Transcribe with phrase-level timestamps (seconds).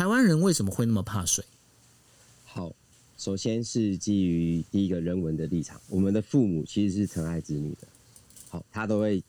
[0.00, 1.44] 台湾人为什么会那么怕水？
[2.46, 2.72] 好，
[3.18, 7.86] 首先是基于第一个人文的立场，我们的父母其实是疼爱子女的，
[8.48, 9.22] 好，他都会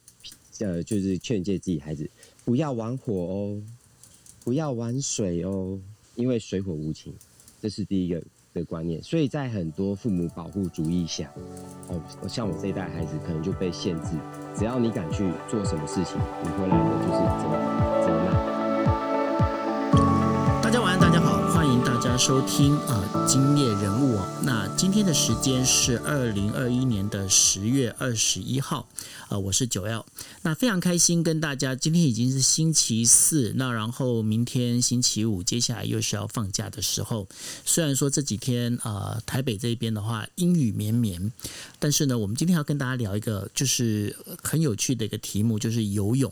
[0.60, 2.10] 呃，就是劝诫自己孩子
[2.46, 3.62] 不要玩火哦，
[4.46, 5.78] 不要玩水哦，
[6.16, 7.14] 因为水火无情，
[7.62, 9.04] 这是第一个的观念。
[9.04, 11.30] 所以在很多父母保护主义下，
[11.90, 14.12] 哦，像我这一代孩子可能就被限制，
[14.58, 17.81] 只要你敢去做什么事情，你回来的就是责责
[22.18, 24.28] 收听啊，今夜人物哦。
[24.44, 28.88] 那今天的时间是二零二一年的十月二十一号，
[29.28, 30.06] 啊，我是九 L。
[30.44, 37.28] 那非常开心跟大家，今天已经是星期四，那然后明天星期五，接下来又是要放假的时候。
[37.66, 41.32] 虽然说这几天啊，台北这边的话阴雨绵绵，
[41.80, 46.32] 但是呢，我们今天要跟大家聊一个就是很有趣的一个题目，就是游泳。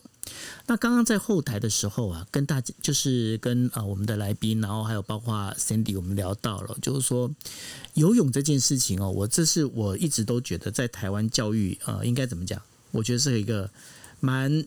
[0.68, 7.30] 那刚刚在后台的时候啊，跟大家就是跟啊我们的来宾，然后还有包括 Sandy，我们聊到了，就是说
[7.96, 12.62] 游泳这件事情哦，我这是我一直都觉得在台湾教育啊应该怎么讲？
[12.91, 13.70] 我觉得是一个
[14.20, 14.66] 蛮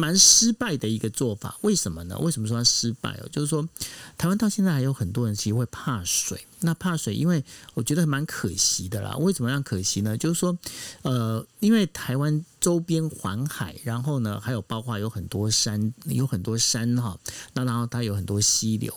[0.00, 1.56] 蛮失败的一个做法。
[1.60, 2.18] 为什么呢？
[2.18, 3.28] 为什么说它失败哦？
[3.30, 3.68] 就是说
[4.16, 6.46] 台湾到现在还有很多人其实会怕水。
[6.62, 7.42] 那怕水，因为
[7.74, 9.16] 我觉得蛮可惜的啦。
[9.16, 10.16] 为什么样可惜呢？
[10.16, 10.56] 就是说，
[11.02, 17.18] 呃，因为台湾周边环海，然后呢，还有包括有很多山，有很多山哈。
[17.54, 18.94] 那然后它有很多溪流。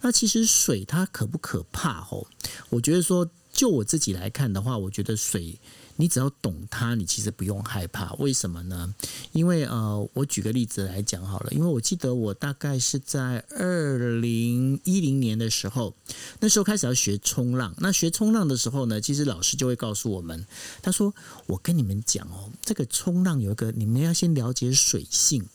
[0.00, 2.00] 那其实水它可不可怕？
[2.00, 2.26] 吼，
[2.68, 5.58] 我觉得说，就我自己来看的话，我觉得水。
[5.96, 8.12] 你只要懂它，你其实不用害怕。
[8.14, 8.94] 为什么呢？
[9.32, 11.50] 因为呃，我举个例子来讲好了。
[11.52, 15.94] 因为我记得我大概是在二零一零年的时候，
[16.40, 17.74] 那时候开始要学冲浪。
[17.78, 20.46] 那学冲浪的时候呢，其实老师就会告诉我们，
[20.82, 21.14] 他说
[21.46, 25.46] ：“我跟你们讲哦，这个冲浪有一个，你们要先了解水性。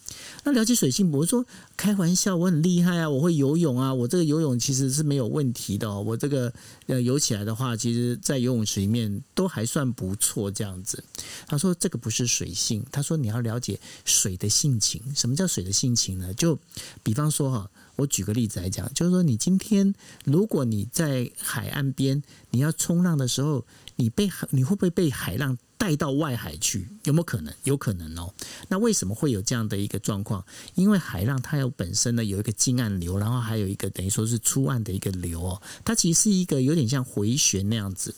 [0.44, 1.44] 那了解水性，我说
[1.76, 5.92] 开玩笑，我很厉害啊，我会游泳啊，我这个游泳其实是没有问题的。
[6.00, 6.54] 我这个
[6.86, 11.02] 呃游起来的话，其实在游泳池里面都还算不错。”错这样子，
[11.48, 15.02] 他说这个不是水性，他说你要了解水的性情。
[15.16, 16.34] 什么叫水的性情呢？
[16.34, 16.60] 就
[17.02, 23.66] 比方说哈，我举个例子来讲，就是说你今天如果你在海岸边，你要冲浪的时候，
[23.96, 25.58] 你被你会不会被海浪？
[25.78, 27.54] 带到外海去有没有可能？
[27.64, 28.34] 有可能哦。
[28.68, 30.44] 那为什么会有这样的一个状况？
[30.76, 35.62] 因为海浪它有本身呢有一个近岸流，然后还有一个等于说是出岸的一个流哦。
[35.86, 38.14] 它其实是一个有点像回旋那样子。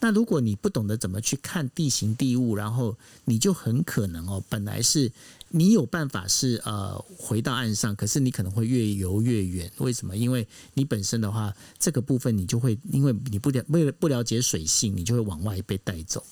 [0.00, 5.10] 那如果你不懂得怎么去看地形地物，然后你就很可能哦，本来是
[5.48, 9.70] 你有办法是呃回到岸上，可是你可能会越游越远。
[9.78, 10.16] 为什么？
[10.16, 16.22] 因为你本身的话，这个部分你就会因为你不了为了不了解水性，你就会往外被带走。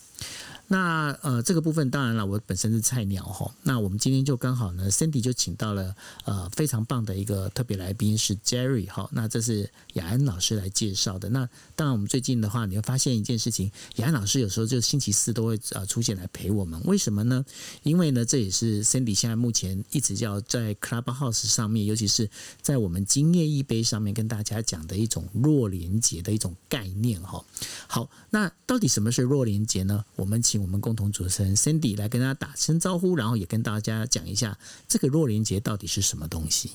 [0.66, 3.54] 那呃，这个部分当然了，我本身是菜鸟哈。
[3.64, 5.94] 那我们今天就刚好呢，Cindy 就请到了
[6.24, 9.06] 呃非常棒的一个特别来宾是 Jerry 哈。
[9.12, 11.28] 那这是雅安老师来介绍的。
[11.28, 16.80] 那当然，我们最近的话，你会发现一件事情，雅安老师有时候就星期四都会呃出现来陪我们。
[16.84, 17.44] 为什么呢？
[17.82, 22.30] 因为呢，这也是 Cindy 现在目前一直要在 Clubhouse 上面，尤其是
[22.62, 27.44] 在我们今夜一杯上面跟大家讲的一种弱连接的一种概念哈。
[27.86, 30.02] 好，那到底什么是弱连接呢？
[30.16, 30.42] 我们。
[30.53, 36.72] 请我们共同主持人 Cindy 来跟大家打声招呼，然后也跟大家讲一下这个弱连接到底是什么东西。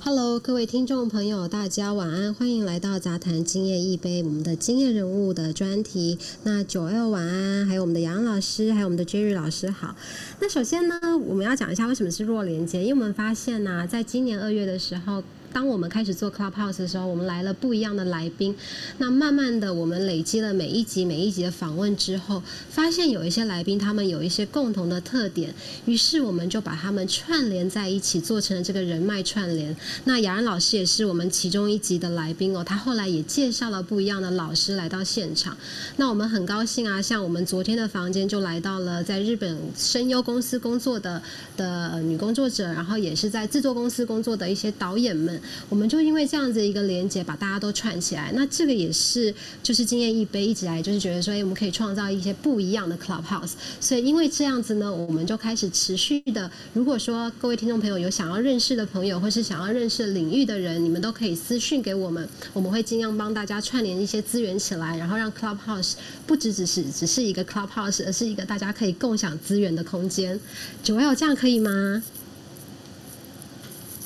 [0.00, 6.16] Hello，各位听众朋友，大家晚安，欢迎来到杂谈今夜一杯我们的今夜人物的专题。
[6.44, 9.96] 那九 L 晚安，还有我们的杨老师，还有我们的 Jerry 老师好。
[10.40, 10.96] 那首先呢，
[11.26, 15.22] 我们要讲一下为什么是弱连接，因为我们发现呢，在今年二月的时候。
[15.52, 18.54] 当我们开始做 Clubhouse 的时候，我们来了不一样的来宾。
[18.98, 25.54] 那慢慢的，我们累积了每一集每一集的访问之后，发现有一些来宾他们有一些共同的特点，
[25.86, 29.74] 于是我们就把他们串联在一起，做成了这个人脉串联。
[30.04, 35.56] 那雅然老师也是我们其中一集的来宾哦，他后来也介绍了不一样的老师来到现场。
[35.96, 41.22] 那我们很高兴啊，像我们昨天的房间就来到了在日本声优公司工作的
[41.56, 45.38] 的女工作者，然后也是在制作公司工作的一些导演们。
[45.68, 48.32] 我们就因为这样子一个连接，把大家都串起来。
[48.34, 53.52] 那这个也是，就是经验一杯一直来就是觉得说，哎，我们可以创造一些不一样的 clubhouse。
[53.80, 56.50] 所以因为这样子呢，我们就开始持续的。
[56.72, 65.94] 如果说各位听众朋友有想要认识的朋友，或是想要认识领域的人，你们都可以私讯给我们，我们会尽量帮大家串联一些资源起来，然后让 clubhouse
[66.26, 70.38] 不只只是只是一个 clubhouse，而是一个大家可以共享资源的空间。
[70.82, 72.02] 九 L 这样可以吗？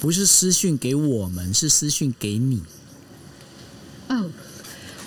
[0.02, 2.60] 不是私讯给我们，是私讯给你。
[4.08, 4.28] 哦，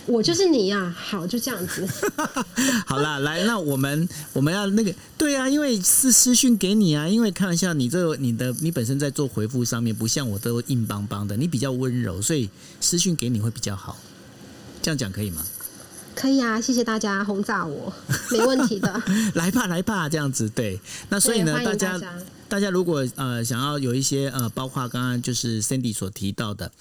[0.06, 1.86] 我就是你呀、好，就这样子。
[2.88, 12.50] 好啦，来，那我们我们要那个对啊，因为是私讯给你啊，因为看一下，你这你的你本身在做回复上面不像我都硬邦邦的，你比较温柔，所以
[12.80, 13.98] 私讯给你会比较好。
[14.82, 15.46] 这样讲可以吗？
[16.16, 17.92] 可以啊，谢谢大家轰炸我，
[18.32, 19.04] 没问题的。
[19.36, 20.80] 来吧，来吧，这样子对。
[21.10, 22.00] 那所以呢，大家
[22.48, 26.72] 大家如果呃想要有一些呃，包括刚刚就是 Cindy 所提到的，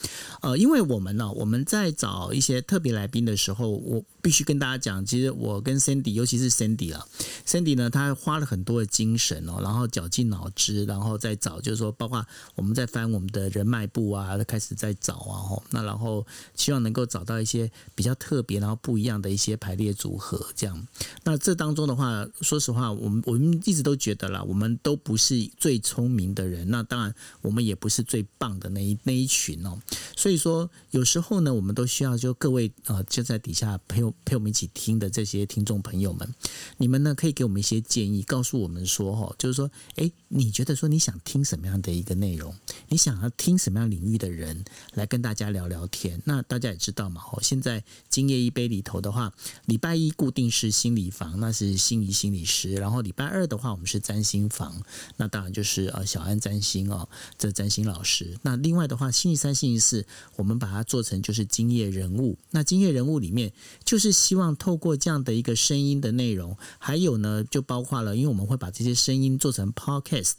[0.42, 7.06] 呃，因为我们呢、我们在找一些特别来宾的时候，我必须跟大家讲，其实我跟 Cindy，尤其是 Cindy 啊
[7.46, 12.24] ，Cindy 呢，她花了很多的精神哦，然后绞尽脑汁，然后再找，就是说，包括
[12.54, 20.86] 我们在翻我们的人脉部啊，开始在找啊，吼，那然后希望能够找到一些比较特别，然后不一样的一些排列组合，这样。
[21.24, 29.80] 那这当中的话，说实话，我们我们一直都觉得啦，我们都不是最聪明的人，那当然我们也不是最棒的那一那一群哦。
[30.16, 36.34] 所以说，有时候呢，我们都需要就各位呃，就在底下陪我陪我们一起听的这些听众朋友们，
[36.76, 42.54] 你们呢可以给我们一些建议，告诉我们说哈，就是说，诶，你觉得说你想听什么样的一个内容？
[42.88, 44.64] 你想要听什么样领域的人
[44.94, 46.20] 来跟大家聊聊天？
[46.24, 49.32] 那大家也知道嘛，哦，现在今夜一杯里头的话，
[49.66, 54.82] 礼拜一固定是心理房，那是心仪心理师，然后礼拜二的话，我们是占星房，
[55.16, 57.08] 那当就是呃小安占星哦，
[57.38, 58.36] 这占星老师。
[58.42, 60.06] 那另外的话，星期三、星期四，
[60.36, 62.36] 我们把它做成就是今夜人物。
[62.50, 63.52] 那今夜人物里面，
[63.84, 70.34] 就是希望透过这样的一个声音的内容，还有呢，就包括了，因为我们会把这些声音做成 podcast，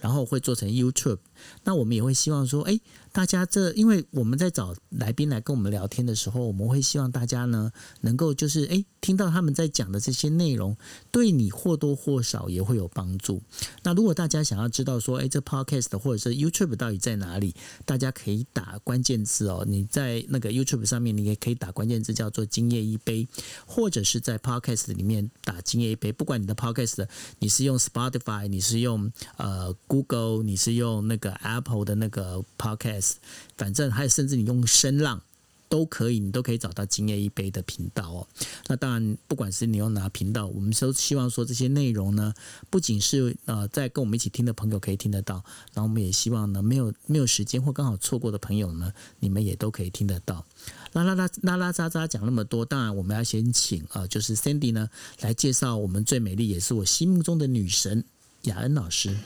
[0.00, 1.18] 然后会做成 YouTube。
[1.64, 2.80] 那我们也会希望说，哎，
[3.12, 10.76] 大家这，因为我们在找来宾来跟我们聊天的时候，我们会希望大家呢，能够就是哎，听到他们在讲的这些内容，
[11.10, 13.42] 对你或多或少也会有帮助。
[13.82, 17.54] 那如果大家想要知道说，哎，这 podcast 或者是 YouTube 到底在哪里，
[17.84, 19.64] 大家可以打关键字哦。
[19.66, 23.26] 你在那个 YouTube 上面，你也可以打关键字叫做“今夜一杯”，
[23.66, 26.12] 或者是在 podcast 里面打“今夜一杯”。
[26.12, 27.06] 不管你的 podcast
[27.38, 33.14] 你是用 Spotify，你是用呃 Google，你是用那个 Apple 的那个 podcast，
[33.56, 35.22] 反正还有甚至你用声浪。
[35.68, 38.28] 都可以，你都可以找到今夜一杯的频道哦。
[38.68, 42.32] 那当然，不管是你用哪频道，我们都希望说这些内容呢，
[42.70, 45.44] 不仅是呃在跟我们一起听的朋友可以听得到，
[45.74, 50.46] 然后我们也希望呢，没有没有时间或刚好错过的朋友呢，你们也都可以听得到。
[50.92, 54.88] 啦啦啦啦啦喳喳讲那么多，当然我们要先请啊、呃，就是 Sandy 呢
[55.18, 58.04] 来介绍我们最美丽也是我心目中的女神
[58.42, 59.16] 雅恩老师。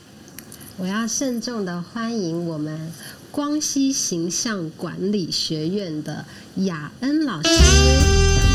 [0.81, 2.91] 我要慎重的欢迎我们
[3.29, 6.25] 光熙形象管理学院的
[6.55, 8.50] 雅恩老师。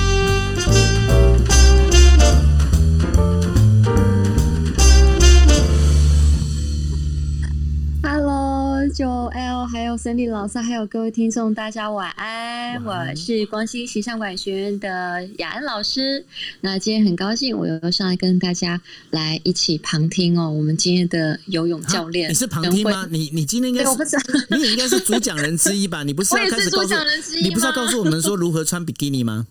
[8.97, 12.83] 九 L，还有 Cindy 老师，还有各位听众，大家晚安。
[12.83, 16.25] 我是光熙形象管学院的雅安老师。
[16.63, 20.51] 那今天很高兴，我又上来跟大家来一起旁听哦。
[20.51, 23.07] 我们今天的游泳教练，啊你是旁听吗？
[23.11, 24.17] 你你今天应该，是。
[24.49, 26.03] 你也应该是主讲人之一吧？
[26.03, 29.47] 你不是要开始告诉讲人之一你不是要告诉我们说如何穿比基尼吗？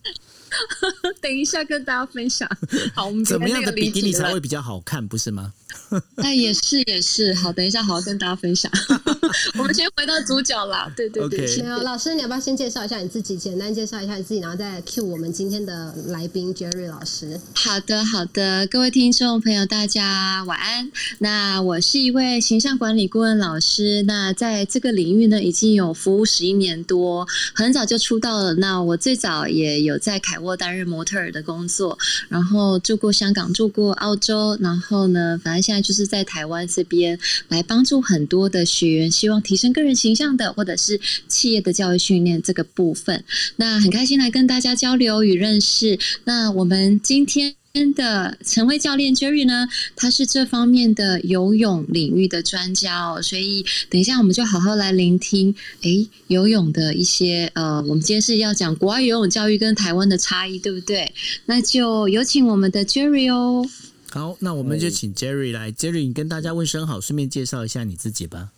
[1.21, 2.49] 等一下跟大家分享。
[2.95, 5.53] 好，我们怎么样的比基尼才才会比较好看，不是吗？
[6.17, 7.33] 哎，也是也是。
[7.33, 8.71] 好，等一下好好跟大家分享。
[9.57, 10.91] 我们先回到主角啦。
[10.95, 13.37] 对对对有，老师，你要不要先介绍一下你自己？
[13.37, 17.39] 简单介绍一下你自己，然后再 cue 我们今天的来宾 Jerry 老师。
[17.53, 20.91] 好的，好的，各位听众朋友，大家晚安。
[21.19, 28.53] 那我是一位形象管理顾问老师，那在这个领域呢，已经有服务十一年多，很早就出道了。
[28.55, 31.97] 那我最早也有在凯沃担任模特儿的工作，
[32.29, 37.17] 然后住过香港，住过澳洲，然后呢，反正现在就是在台湾这边
[37.47, 43.23] 来帮助很多的学员，希望提升个人形象的，或者是企业的教育训练这个部分。
[43.55, 45.97] 那很开心来跟大家交流与认识。
[46.25, 47.55] 那我们今天。
[47.93, 49.67] 的陈威教练 Jerry 呢，
[49.97, 61.11] 他是这方面的游泳领域的专家哦，所以等一下我们就好好来聆听，诶，游泳的一些呃，我们今天是要讲国外游泳教育跟台湾的差异，对不对？
[61.47, 63.67] 那就有请我们的 Jerry 哦。
[64.15, 68.53] 好，那我们就请 Jerry 来，Jerry 你跟大家问声好，顺便介绍一下你自己吧。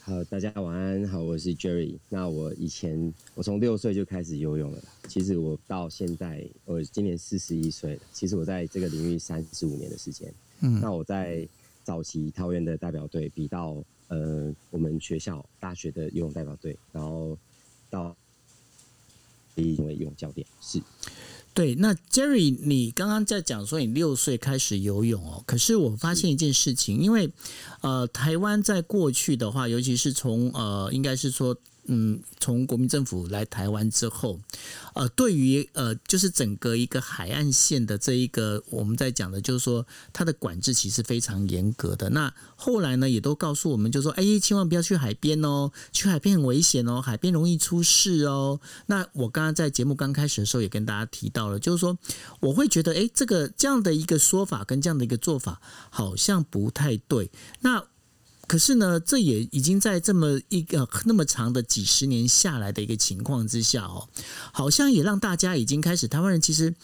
[0.00, 1.96] 好，大家晚安，好，我是 Jerry。
[2.10, 10.30] 那我以前我从六岁就开始游泳了，其实我到现在我今年四十一岁了，其实我在这个领域三十五年的时间。
[10.60, 11.48] 嗯那我在
[11.84, 17.38] 早期桃园的代表队比到呃我们学校大学的游泳代表队，然后
[17.88, 18.14] 到
[19.56, 20.78] 可以成为游泳教练，是
[21.58, 27.28] 对，那 Jerry，你刚刚在讲说你六岁开始游泳哦，可是我发现一件事情，因为
[27.80, 31.56] 呃，台湾在过去的话，尤其是从呃，应该是说
[31.88, 34.38] 嗯，从国民政府来台湾之后，
[34.94, 42.10] 呃，对于呃，就是整个一个海岸线的这一个我们在讲的，就是说它的管制其实非常严格的。
[42.10, 48.60] 那后来呢，也都告诉我们，就说哎，千万不要去海边哦，去海边很危险哦，海边容易出事哦。
[48.86, 51.98] 那我刚刚在节目刚开始的时候也跟大家提到了，就是说
[52.40, 57.30] 我会觉得，哎，这个这样的一个说法跟这样的一个做法好像不太对。
[57.60, 57.84] 那
[58.48, 64.08] 可是呢，这也已经在这么一个那么长的几十年下来的一个情况之下哦，
[64.52, 66.74] 好像也让大家已经开始，台湾人其实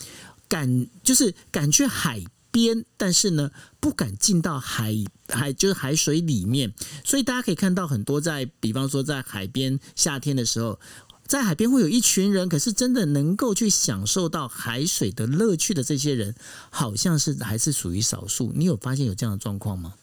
[0.47, 4.95] 敢就是敢去海边，但是呢不敢进到海
[5.29, 10.79] 海就是海水里面，所以大家可以看到很多在，比方说在海边夏天的时候，
[11.27, 16.35] 在海边会有一群人，可是真的能够去享受到海水的乐趣的这些人，
[16.69, 18.53] 好像是还是属于少数。
[18.55, 19.95] 你有发现有这样的状况吗？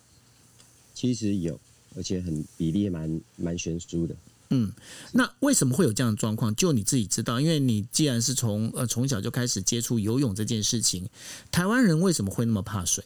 [1.01, 1.59] 其实有，
[1.95, 4.15] 而且很比例蛮蛮悬殊的。
[4.51, 4.71] 嗯，
[5.13, 6.55] 那为什么会有这样的状况？
[6.55, 11.09] 就你自己知道，因为你既然是从呃从小就开始接触游泳这件事情，
[11.51, 13.03] 台湾人为什么会那么怕水？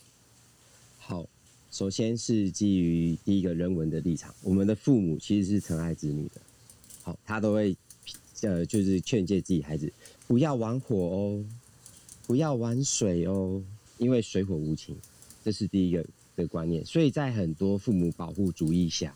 [0.98, 1.26] 好，
[1.72, 6.42] 首先是基于第一个人文的立场，我们的父母其实是疼爱子女的。
[7.02, 7.78] 好，他都会
[8.42, 9.90] 呃就是劝诫自己孩子
[10.28, 11.46] 不要玩火哦，
[12.28, 13.64] 不要玩水哦，
[13.98, 14.98] 因为水火无情，
[15.46, 16.06] 这是第一个。
[16.36, 19.16] 的观念，所以在很多父母保护主义下，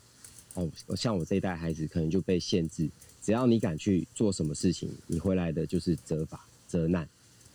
[0.54, 2.88] 哦，像我这一代孩子可能就被限制，
[3.22, 7.08] 只要你敢去做什么事情，你回来的就是责罚、责难。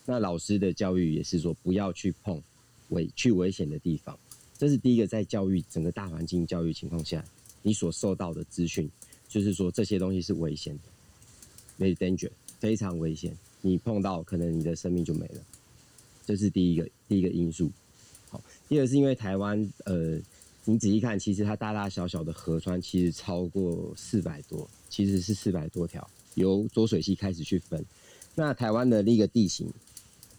[0.05, 2.41] 那老师的教育也是说，不要去碰
[2.89, 4.17] 危去危险的地方。
[4.57, 7.25] 这是第一个，在教育整个大环境教育情况下，
[7.61, 8.89] 你所受到的资讯，
[9.27, 12.29] 就是说这些东西是危险的，very danger，
[12.59, 13.35] 非常危险。
[13.61, 15.41] 你碰到，可能你的生命就没了。
[16.25, 17.71] 这是第一个第一个因素。
[18.67, 20.19] 第二是因为台湾，呃，
[20.63, 27.85] 你仔细看，其实它大大小小的河川其实超过四百多，其实是四百多条，由浊水溪开始去分。
[28.33, 29.71] 那台湾的那个地形，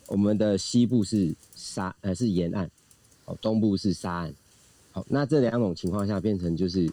[0.09, 2.69] 我们的西部是沙，呃，是沿岸，
[3.27, 4.35] 哦，东部是沙岸。
[4.91, 6.91] 好，那这两种情况下变成就是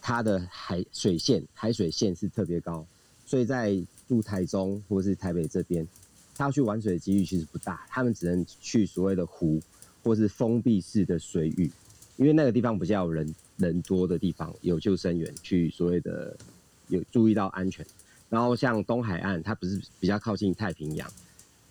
[0.00, 2.84] 它的海水线、海水线是特别高，
[3.24, 5.86] 所以在住台中或是台北这边，
[6.34, 9.62] 他要去玩水的几率其实不大，他们只能去所谓的湖。
[10.02, 11.70] 或是封闭式的水域，
[12.16, 16.36] 因为那个地方比较人人多的地方，有救生员去所谓的
[16.88, 17.84] 有注意到安全。
[18.28, 21.10] 然后像东海岸，它不是比较靠近太平洋，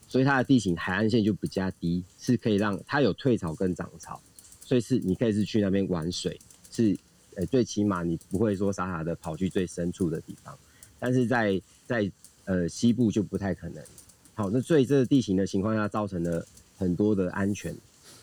[0.08, 4.22] 所以它的地形海岸线就比较低，是可以让它有退潮跟涨潮，
[4.62, 6.40] 所以是你可以是去那边玩水，
[6.72, 6.96] 是
[7.36, 10.58] 呃最起码你不会说傻傻的跑去最深处的地方。
[11.00, 12.12] 但是在在
[12.46, 13.84] 呃西部就不太可能。
[14.36, 16.46] 好，那所以这个地形的情况下，造成了
[16.78, 17.76] 很多的安全。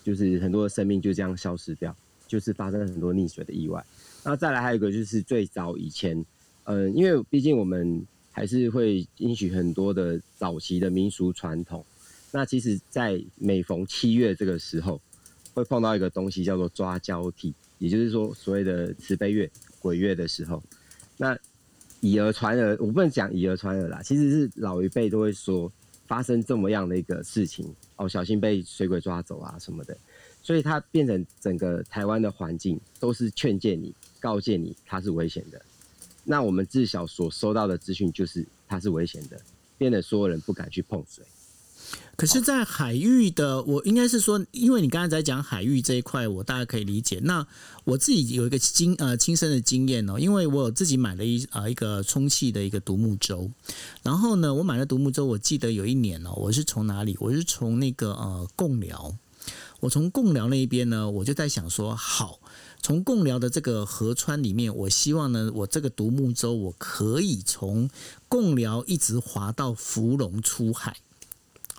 [0.08, 1.94] 就是很多的生命就这样消失掉，
[2.26, 3.84] 就是发生了很多溺水的意外。
[4.24, 6.24] 那再来还有一个就是最早以前，
[6.64, 11.84] 嗯，因为毕竟我们还是会允许很多的早期的民俗传统。
[12.30, 14.98] 那其实，在每逢七月这个时候，
[15.52, 20.62] 会碰到一个东西叫做抓交替，也就是说所谓的慈悲月、鬼月的时候，
[21.18, 21.38] 那
[22.00, 25.70] 以讹传讹，我不能讲以讹传讹啦，其实是老一辈都会说。
[26.08, 29.96] 发生这么样的一个事情哦，小心被水鬼抓走啊什么的，
[30.42, 35.60] 所以它变成整个台湾的环境都是劝诫你、告诫你它是危险的。
[36.24, 39.40] 那我们自小所收到的资讯就是它是危险的，
[39.76, 41.24] 变得所有人不敢去碰水。
[42.16, 47.20] 可是，在海域的，我应该是说，因为你刚才在讲海域这一块，我大概可以理解。
[47.22, 47.46] 那
[47.84, 53.48] 我自己有一个经呃亲身的经验哦，因为我有自己买了一啊一个充气的一个独木舟，
[54.02, 57.16] 然后呢，我买了独木舟，我记得有一年哦，我是从哪里？
[57.20, 59.14] 我是从那个呃贡寮，
[59.78, 62.40] 我从贡寮那一边呢，我就在想说，好，
[62.82, 67.88] 从贡寮的这个河川里面，我希望呢，我这个独木舟我可以从
[68.28, 70.96] 贡寮一直滑到芙蓉出海。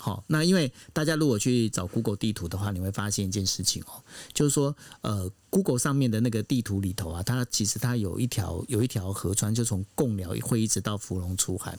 [0.02, 4.02] 好，那因为大家如果去找 Google 地图的话，你会发现一件事情哦，
[4.34, 11.78] 就是说，呃，Google 上面的那个地图里头啊，它其实它有一条有一条河川，就从贡寮会一直到芙蓉出海。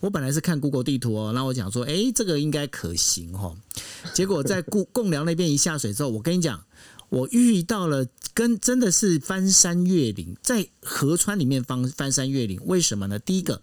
[0.00, 3.54] 我本来是看 Google 地图哦，那我讲说，哎，这个应该可行哈。
[4.12, 6.64] 结果在贡贡寮那边一下水之后，我跟你讲，
[7.08, 8.06] 我遇到了。
[8.32, 13.18] 跟真的是翻山越岭，在河川里面翻翻山越岭，为什么呢？
[13.18, 13.60] 第一个，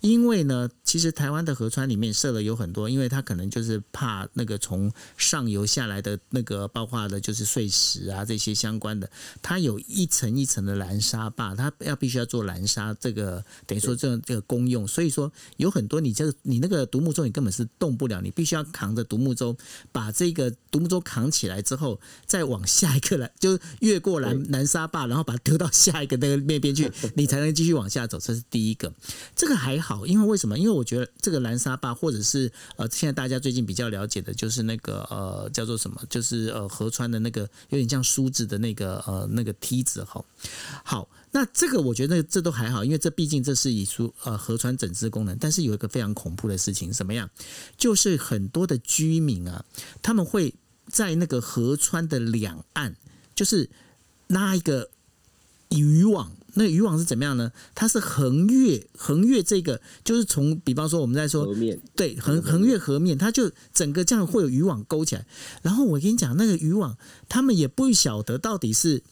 [0.00, 9.08] 因为呢，其实台湾的河川里面设了有很多，因为它可能就是怕那个从上游下来的那个，包括的就是碎石啊这些相关的，
[9.40, 19.56] 它有一层一层的拦沙坝，它要必须要做拦沙，这个等于说这这个功用，所以说有很多你这个你那个独木舟你根本是动不了，你必须要扛着独木舟，
[19.92, 24.08] 把这个独木舟扛起来之后，再往下一个来，就越过。
[24.08, 28.18] 过南南沙坝，然后把它丢到下一个那个那边去，你才能继续往下走。
[28.18, 28.92] 这是第一个，
[29.34, 30.58] 这个还好，因为为什么？
[30.58, 36.00] 因为我觉得这个蓝沙坝，或者是呃，现在大家最近比较了解的，就是那个呃，叫做什么？
[36.10, 40.24] 就是呃，河川的那个有点像梳子的那个呃那个梯子哈。
[40.84, 45.36] 好，那这个我觉得这都还好，因为这毕竟这是以梳呃河川整治功能。
[45.38, 47.28] 但是有一个非常恐怖的事情，什么样？
[47.76, 49.64] 就是很多的居民啊，
[50.02, 50.54] 他们会
[50.88, 52.96] 在那个河川的两岸，
[53.34, 53.70] 就是
[54.26, 54.90] 拉一个
[55.68, 56.32] 渔网。
[56.58, 57.52] 那渔网是怎么样呢？
[57.72, 65.24] 它是横越横越这个，就是从比方说我们在说河面对横横越河面，它就整个这样会有渔网勾起来。
[65.62, 66.98] 然后我跟你讲，那个渔网
[67.28, 69.02] 他们也不晓得到底是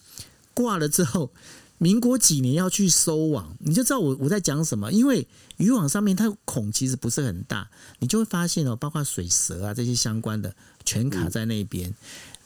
[0.53, 1.33] 挂了之后，
[1.79, 4.91] 民国几年要去收网，你就知道我我在讲什么。
[4.91, 11.95] 因为渔网上面它孔其实不是很大，你就会发现哦，包括水蛇啊这些相关的全卡在那边。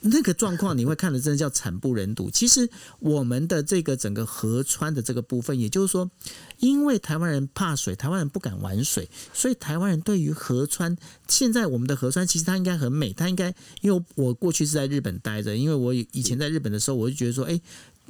[0.03, 2.31] 那个状况你会看的真的叫惨不忍睹。
[2.31, 6.11] 其实我们的这个整个河川的这个部分，也就是说，
[6.59, 10.97] 因为台湾人怕水，台湾人不敢玩水，所以台湾人对于河川，
[11.29, 17.61] 现在我们的河川其实它应该很美，它应该因为我过去是在日本待着，因为我以前在日本的时候，我就觉得说，哎。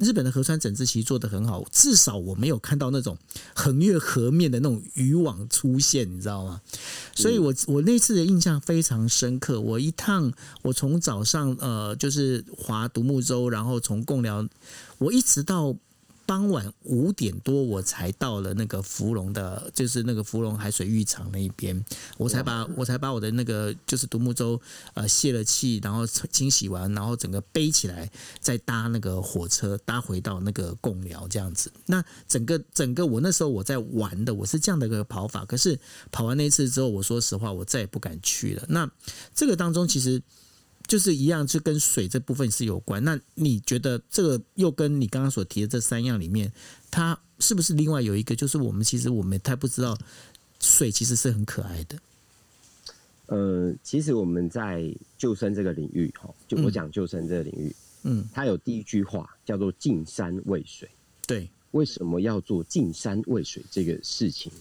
[0.01, 3.17] 日本的河川整治其实做得很好，至少我没有看到那种
[3.55, 6.59] 横越河面的那种渔网出现，你知道吗？
[7.15, 9.61] 所以我我那次的印象非常深刻。
[9.61, 14.47] 我一趟，我从早上呃就是划独木舟，然后从贡寮，
[14.97, 15.75] 我一直到。
[16.31, 21.85] 傍晚五点多，我才到了那个芙蓉的，就是那个芙蓉海水浴场那一边，
[22.15, 24.57] 我才把我才把我的那个就是独木舟
[24.93, 28.09] 呃泄了气，然后清洗完，然后整个背起来，
[28.39, 31.69] 再搭那个火车搭回到那个贡寮这样子。
[31.87, 35.43] 那整个整个我那时候我在玩的，我是这样的一个跑法。
[35.43, 35.77] 可是
[36.13, 38.63] 跑完那一次之后，我说实话，我再也不敢去了。
[38.69, 38.89] 那
[39.35, 40.23] 这个当中其实。
[40.91, 43.01] 就是一样，就跟水这部分是有关。
[43.05, 46.51] 那你觉得这个又跟你刚刚所提的这三样里面，
[46.91, 48.35] 它是不是另外有一个？
[48.35, 49.97] 就是我们其实我们太不知道，
[50.59, 51.97] 水其实是很可爱的。
[53.27, 60.89] 呃，其实我们在救生这个领域，哈，就我讲救生这个领域，嗯，它有第一句话叫做“进山喂水”。
[61.25, 64.51] 对，为什么要做进山喂水这个事情？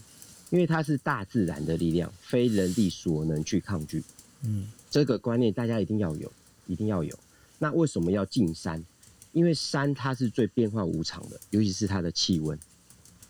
[0.51, 4.01] 因为它是大自然的力量，非人力所能去抗拒。
[4.43, 4.69] 嗯。
[4.91, 6.33] 这个观念大家一定要有，
[6.67, 7.17] 一定要有。
[7.59, 8.85] 那为什么要进山？
[9.33, 12.59] 因为山它是最变化无常的，尤其是它的气温，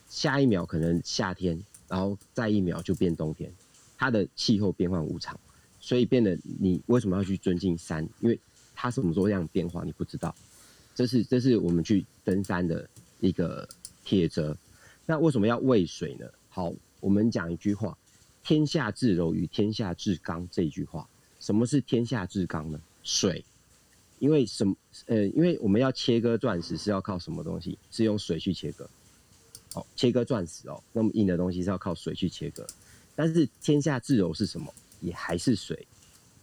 [0.08, 3.52] 下一秒可能夏天，然后再一秒就变冬天，
[3.98, 5.38] 它的气候变化无常，
[5.78, 8.08] 所以变得你为什么要去尊敬山？
[8.20, 8.40] 因为
[8.74, 10.34] 它什么时候这样变化你不知道。
[10.94, 12.88] 这是这是我们去登山的
[13.20, 13.68] 一个
[14.02, 14.56] 铁则。
[15.04, 16.26] 那为什么要喂水呢？
[16.48, 17.96] 好，我们讲一句话：
[18.42, 21.08] 天下至柔与天下至刚这一句话。
[21.38, 22.80] 什么是天下至刚呢？
[23.02, 23.42] 水，
[24.18, 24.76] 因为什么？
[25.06, 27.78] 呃，因为我们要切割钻石是要靠什么东西？
[27.90, 28.88] 是用水去切割。
[29.74, 32.66] 哦，切割钻石哦，那么硬的东西是要靠水去切割。
[33.16, 34.72] 但是天下至柔是什么？
[35.00, 35.86] 也还是水。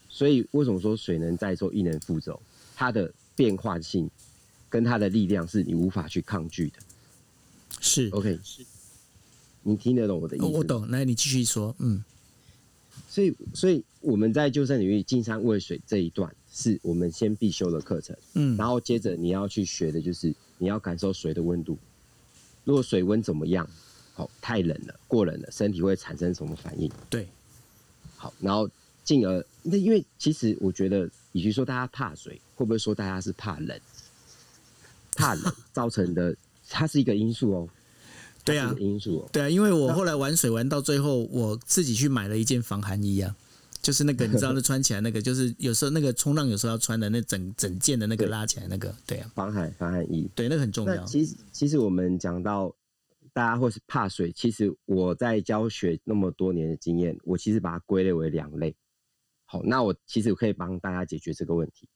[0.09, 2.41] 所以为什么说水能载舟，亦能覆舟？
[2.75, 4.09] 它的变化性
[4.69, 6.79] 跟它的力量是你无法去抗拒的。
[7.79, 8.65] 是 OK，是。
[9.67, 10.45] 你听得懂我的意思？
[10.45, 10.89] 我懂。
[10.89, 11.75] 来，你继续说。
[11.79, 12.01] 嗯。
[13.09, 18.15] 所以，所以我们在救生领域进山喂水这一段，是我们先必修的课程。
[18.33, 21.77] 嗯，然后接着你要去学的就是你要感受水的温度。
[22.63, 23.67] 如果水温怎么样？
[24.13, 26.89] 好，太冷了，过冷了，身体会产生什么反应？
[27.09, 27.27] 对。
[28.15, 28.69] 好，然后
[29.03, 33.77] 进而那因为其实我觉得，与其说大家怕水，会不会说大家是怕冷？
[35.11, 36.35] 怕冷 造成的，
[36.69, 37.69] 它是一个因素哦。
[38.47, 43.35] 对啊，因素对啊，因为我后来玩水玩到最后，我自己去买了一件防寒衣啊，
[43.81, 51.03] 就是那个你知道， 那穿起来那个，就是有时候那个冲浪有时候要穿的那整整件的那个拉起来那个，对啊，防寒防寒衣，对，那个很重要。
[51.05, 52.73] 其实其实我们讲到
[53.33, 58.75] 大家或是怕水，其实我在教学那么多年的经验，我其实把它归类为两类。
[59.45, 61.87] 好，那我其实可以帮大家解决这个问题。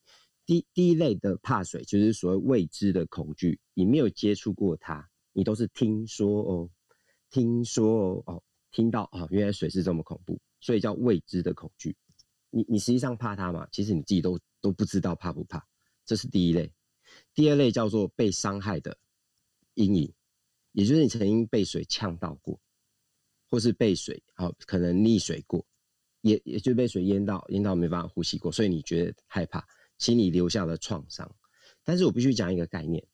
[0.46, 5.08] 第第一类的怕水，就是所谓未知的恐惧，你没有接触过它。
[5.34, 6.70] 你都是听说哦，
[7.30, 11.96] 听说哦哦，听到哦，原来水是这么恐怖，所以叫未知的恐惧。
[12.50, 13.68] 你你实际上怕它吗？
[13.72, 15.66] 其实你自己都都不知道怕不怕。
[16.06, 16.72] 这是第一类。
[17.34, 18.98] 第二类叫做被伤害的
[19.76, 20.14] 阴影，
[20.74, 22.60] 也就是你曾经被水呛到过，
[23.50, 25.66] 或是被水好可能溺水过，
[26.22, 29.66] 也也就被水淹到淹到没办法呼吸过，所以你觉得害怕，
[29.98, 31.34] 心里留下了创伤。
[31.84, 33.06] 但是我必须讲一个概念。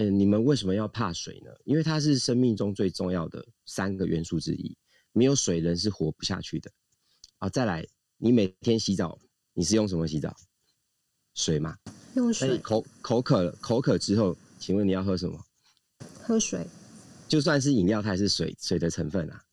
[0.00, 1.50] 嗯，你们为什么要怕水呢？
[1.64, 4.74] 因为它是生命中最重要的三个元素之一，
[5.12, 6.72] 没有水人是活不下去的。
[7.36, 7.86] 好，再来，
[8.16, 9.18] 你每天洗澡，
[9.52, 10.34] 你是用什么洗澡？
[11.34, 11.76] 水嘛。
[12.14, 12.56] 用水。
[12.60, 15.38] 口口渴了，口渴之后，请问你要喝什么？
[16.22, 16.66] 喝水。
[17.28, 19.44] 就算是饮料，它也是水水的成分啊。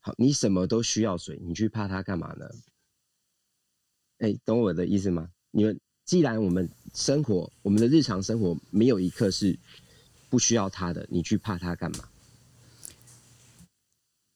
[0.00, 2.46] 好，你什么都需要水，你去怕它干嘛呢？
[4.18, 5.30] 哎，懂我的意思吗？
[5.52, 5.80] 你们
[6.12, 9.58] 既然我们生活，我们的日常生活没有一刻是
[10.28, 12.04] 不需要它的，你去怕它干嘛？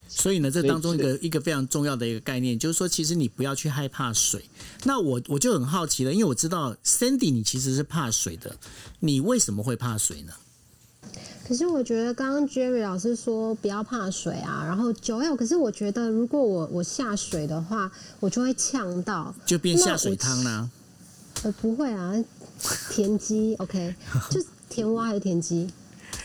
[0.08, 4.48] 所以呢，这当中一个一个非常重要的一个概念，就是说，其实你不要去害怕水。
[4.84, 8.56] 那我我就很好奇了，因为我知道 Sandy 你其实是怕水的，
[9.00, 10.32] 你为什么会怕水呢？
[11.46, 19.34] 可是我觉得刚刚 Jerry 老师说不要怕水啊，然后九 L，可是我觉得如果我我下水的话，我就会呛到。
[19.44, 20.70] 就变下水汤啦、
[21.46, 22.12] 呃，不会啊，
[22.90, 23.94] 田鸡 OK，
[24.32, 25.70] 就是田蛙还是田鸡？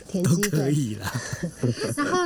[0.08, 0.42] 田鸡。
[0.50, 1.14] 可以啦。
[1.96, 2.18] 然后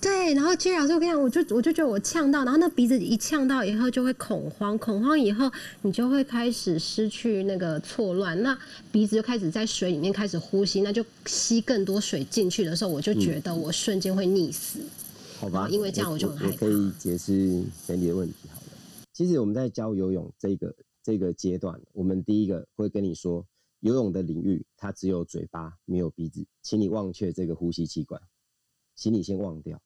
[0.00, 8.56] 对，然后 Jerry 老师，我跟你讲，我就我就觉得我呛到，然后那鼻子一呛到以后就会恐慌，恐慌以后你就会开始失去那个错乱，那
[8.90, 14.78] 鼻子就开始在水里面开始呼吸，那就吸更多水进去的时候，我就觉得我瞬间会溺死。
[15.38, 18.66] 好吧，因为这样我就很害我可以解释 Sandy 的问题好了。
[19.12, 20.74] 其实我们在教游泳这个
[21.08, 23.42] 这个阶段，我们第一个会跟你说，
[23.80, 28.20] 游泳的领域它只有嘴巴没有鼻子，请你忘却这个呼吸器官，
[28.94, 29.80] 请你先忘掉。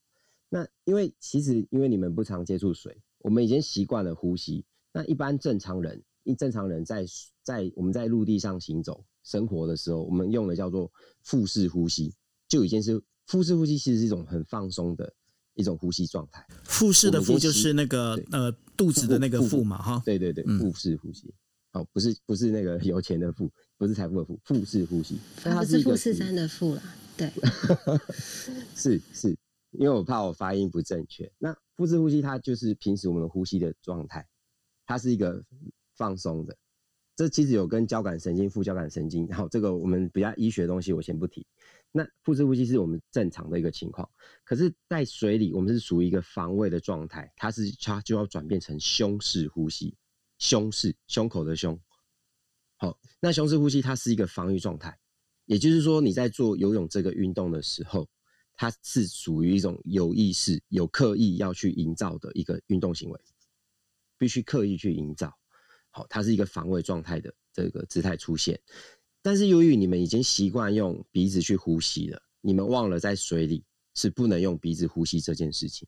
[0.48, 4.64] 那因为其实因为你们不常接触水，我们已经习惯了呼吸。
[4.92, 7.06] 那一般正常人，一正常人在
[7.44, 10.90] 在我们在陆地上行走生活的时候，我们用的叫做
[11.22, 12.12] 腹式呼吸，
[12.48, 15.14] 就已经是腹式呼吸，其实是一种很放松的
[15.54, 16.44] 一种呼吸状态。
[16.64, 20.02] 腹式的腹就是那个呃肚子的那个腹嘛，哈。
[20.04, 21.32] 对对对，嗯腹式呼吸。
[21.72, 25.18] 哦，不是不是那个有钱的富，不是财富的富，腹式呼吸。
[25.44, 26.82] 那它是富士山的富啦，
[27.16, 27.30] 对，
[28.76, 29.30] 是是，
[29.70, 31.32] 因为我怕我发音不正确。
[31.38, 34.26] 那腹式呼吸它就是平时我们的呼吸的状态，
[34.84, 35.42] 它是一个
[35.96, 36.54] 放松的。
[37.16, 41.46] 这其实有跟交感神经、副交感神经，好，这个我们比较医学的东西我先不提。
[41.94, 44.10] 那腹式呼吸是我们正常的一个情况，
[44.44, 49.94] 可是，在水里我们是属于一个防卫的状态，它是它就要转变成胸式呼吸，
[50.38, 51.78] 胸式胸口的胸。
[52.78, 54.98] 好，那胸式呼吸它是一个防御状态，
[55.44, 58.08] 也就是说你在做游泳这个运动的时候，
[58.54, 63.20] 它是属于一种有意识、有刻意要去营造的一个运动行为，
[64.16, 65.30] 必须刻意去营造。
[65.90, 68.58] 好，它是一个防卫状态的这个姿态出现。
[69.22, 75.86] 但是由于你们已经习惯用鼻子去呼吸了，你们忘了在水里是不能用鼻子呼吸这件事情。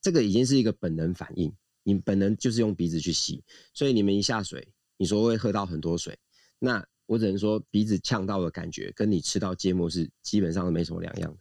[0.00, 6.18] 这个已经是一个本能反应，你本能就是用鼻子去吸，所以你们一下水，你说会喝到很多水，
[6.58, 11.38] 那我只能说鼻子呛到的感觉，跟你吃到芥末是基本上没什么两样的。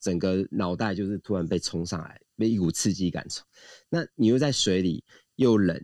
[0.00, 3.44] 整个脑袋就是突然被冲上来，被一股刺激感冲。
[3.88, 5.04] 那你又在水里
[5.36, 5.80] 又冷，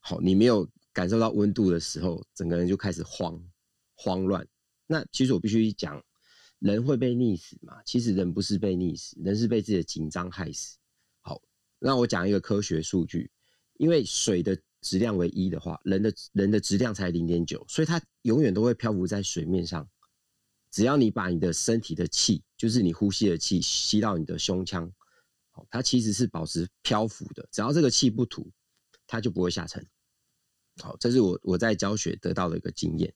[0.00, 3.40] 好，你没有感受到温度的时候，整个人就开始慌
[4.02, 4.44] 慌乱。
[4.86, 6.04] 那其实我必须讲，
[6.58, 7.80] 人会被溺死嘛？
[7.84, 10.76] 其实人不是被溺死，人是被自己的紧张害死。
[11.20, 11.40] 好，
[11.78, 13.30] 那我讲一个科学数据，
[13.78, 19.88] 因为水的质量为一的话，人的人的质量才零点九，所以它永远都会漂浮在水面上。
[20.70, 24.90] 只要你把你的身体的气，就是你呼吸的气吸到你的胸腔，
[25.50, 27.46] 好，它其实是保持漂浮的。
[27.52, 28.50] 只要这个气不吐，
[29.06, 29.86] 它就不会下沉。
[30.82, 33.14] 好，这是我我在教学得到的一个经验。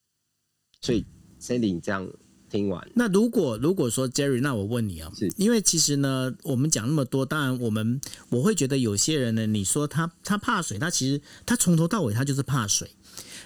[0.86, 1.04] 所以
[1.40, 2.08] Sandy 你这样
[2.48, 12.88] 听完，那如果如果说 Jerry，那我问你啊是，因为其实呢，我们讲那么多，当然我们我会觉得有些人呢，你说他他怕水，他其实他从头到尾他就是怕水。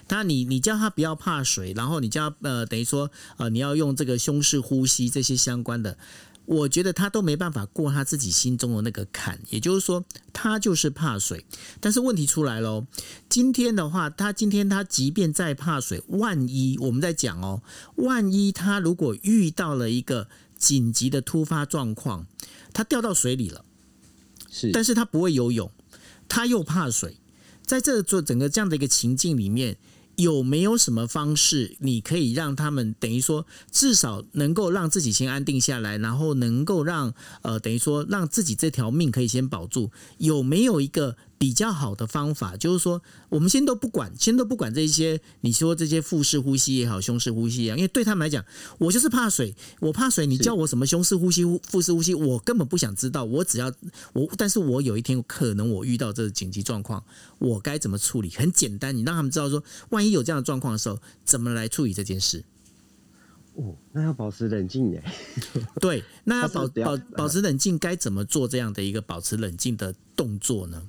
[0.09, 5.97] 那你你叫他不要怕水，然后你叫他呃等于说呃你要用这个胸式呼吸这些相关的，
[6.51, 11.45] 我觉得他都没办法过他自己心中的那个坎，也就是说他就是怕水。
[11.79, 12.85] 但是问题出来喽，
[13.29, 17.63] 今天的话，他今天他即便再怕水，万一我们在讲哦，
[17.95, 22.27] 万一他如果遇到了一个紧急的突发状况，
[22.73, 23.63] 他掉到水里了，
[24.49, 25.71] 是但是他不会游泳，
[26.27, 27.15] 他又怕水，
[27.65, 29.77] 在这做整个这样的一个情境里面。
[30.21, 39.91] 有没有什么方式，你可以让他们等于说，至少能够让自己先安定下来，然后能够让呃，等于说让自己这条命可以先保住？
[40.17, 42.55] 有没有一个比较好的方法？
[42.55, 48.45] 就是说，我们先都不管，先都不管这些，你说这些腹式呼吸也好，胸式呼吸也好，因为对他们来讲，
[48.77, 53.73] 我就是怕水，我怕水，你叫我什么胸式呼吸、腹式呼吸，我根本不想知道，我只要
[54.13, 57.03] 我，但是我有一天可能我遇到这个紧急状况，
[57.39, 58.29] 我该怎么处理？
[58.29, 62.43] 很简单，你让他们知道说，万一有这样的状况的时候，怎么来处理这件事。
[63.55, 65.03] 哦，那要保持冷静耶。
[65.79, 70.83] 对，那要保保保持冷静，该怎么做这样的一个保持冷静的动作呢？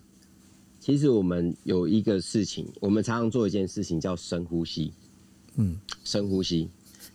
[0.85, 4.93] 其实我们有一个事情，我们常常做一件事情叫深呼吸。
[5.55, 6.69] 嗯，深呼吸。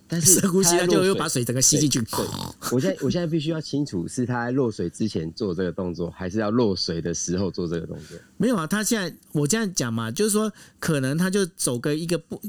[0.08, 2.00] 但是 深呼吸，他在落他就又把水整个吸进去。
[2.00, 2.26] 对，
[2.72, 8.18] 我现在 我现在必须要清楚，是他在落水之前做这个动作，还是要落水的时候做这个动作？
[8.38, 10.50] 没有啊，他现在我这样讲嘛，就是说
[10.80, 12.42] 可能他就走个一个不。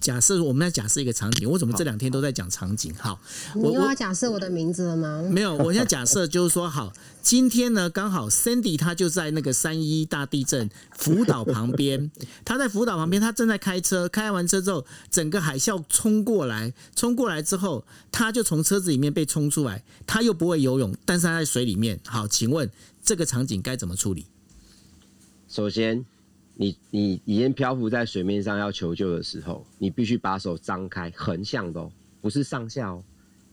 [0.00, 2.94] 假设我们要假设一个场景，我怎么这两天都在讲场景？
[2.98, 3.18] 好，
[3.54, 5.22] 我又要假设我的名字了吗？
[5.30, 12.10] 没有，我现在假设就是说，好， 今天呢刚好 Sandy 他就在那个三一大地震福岛旁边，
[12.44, 21.98] 他在福岛旁边，他正在开车，开完车之后，整个海啸冲过来，冲过来之后，他就从车子里面被冲出来，他又不会游泳，但是他在水里面。
[22.06, 22.70] 好，请问
[23.02, 24.26] 这个场景该怎么处理？
[25.48, 26.04] 首先，
[26.58, 33.02] 你你已经漂浮在水面上要求救的时候，你必须把手张开，横向的哦，不是上下哦。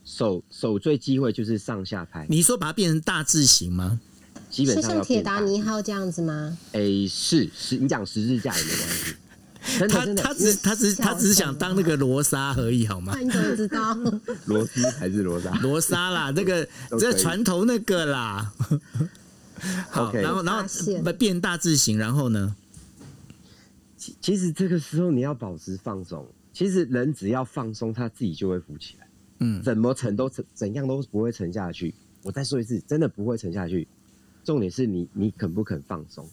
[0.06, 4.00] 手手最忌讳就是上下拍，你说把它变成大字形吗？
[4.50, 6.58] 基本是像铁达尼号这样子吗？
[6.74, 9.16] 诶，是是，你讲十字架也没关系。
[9.80, 13.22] 真的他真的，他只他只他只是想当那个罗莎而已，好吗那？
[13.22, 13.94] 你怎么知道？
[14.46, 15.52] 罗斯还是罗莎？
[15.64, 16.68] 罗莎啦，那个
[17.00, 18.54] 这船头那个啦。
[19.90, 22.56] 好 OK 然后然后变大字形，然后呢？
[24.04, 26.28] 其其实这个时候你要保持放松。
[26.52, 29.08] 其实人只要放松，他自己就会浮起来。
[29.40, 31.94] 嗯，怎么沉都沉，怎样都不会沉下去。
[32.22, 33.88] 我再说一次，真的不会沉下去。
[34.44, 36.28] 重点是你你肯不肯放松？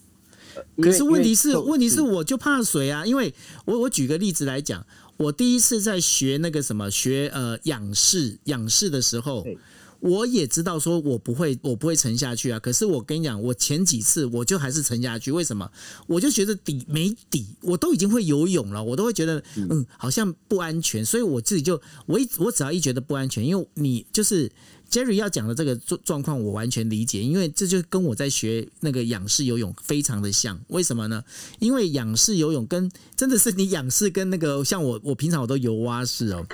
[0.55, 3.33] 呃可是问题是，问题是我就怕水啊，因为
[3.65, 4.85] 我我举个例子来讲，
[5.17, 9.57] 我第一次在学那个什么学呃仰视仰视的时候对，
[10.01, 12.59] 我也知道说我不会我不会沉下去啊。
[12.59, 15.71] 可是我跟你讲，我前几次我就还是沉下去，为什么？
[16.07, 24.51] 我就觉得底没底，我都已经会游泳了，我都会觉得嗯好像不安全，所以我自己就我一我只要一觉得不安全，因为你就是。
[24.91, 30.59] Jerry 要讲的这个状状况，我完全理解，因为这就跟我在学那个仰式游泳非常的像。
[30.67, 31.23] 为什么呢？
[31.59, 36.45] 因为仰式游泳跟真的是你仰式跟那个像我，我平常我都游蛙式哦，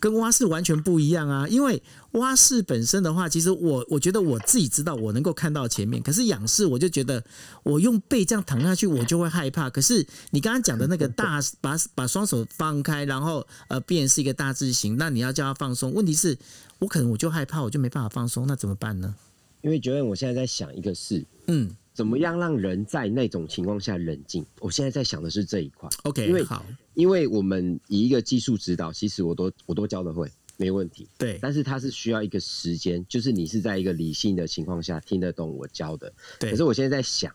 [0.00, 1.46] 跟蛙式完全不一样啊。
[1.46, 7.22] 因为蛙式本身的话，其实我我觉得我自己知道我能够看到前面，可是仰式我就觉得
[7.62, 9.68] 我用背这样躺下去，我就会害怕。
[9.68, 16.38] 可是你刚刚讲的那个 大把把双手放开，然后呃变是一个大字形，那你要叫他放松，问题是。
[16.82, 19.14] 我可能我就害怕，我就没办法放松，那怎么办呢？
[19.60, 24.44] 因为觉得我现在在想一个事，嗯怎么样让人在那种情况下冷静？
[24.58, 31.06] 我现在在想的是这一块，，OK，因为好，因为我们以一个技术指导，其实我都我都教的会，没问题。
[31.16, 36.12] 对但是它是需要一个时间，就是你是在一个理性的情况下听得懂我教的。
[36.40, 37.32] 对可是我现在在想，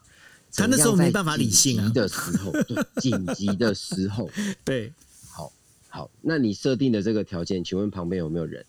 [0.52, 4.30] 他那时候没办法理性啊的时候， 对，紧急的时候，
[4.66, 4.92] 对，
[5.30, 5.54] 好，
[5.88, 8.66] 好，那你设定的这个条件，请问旁边有没有人？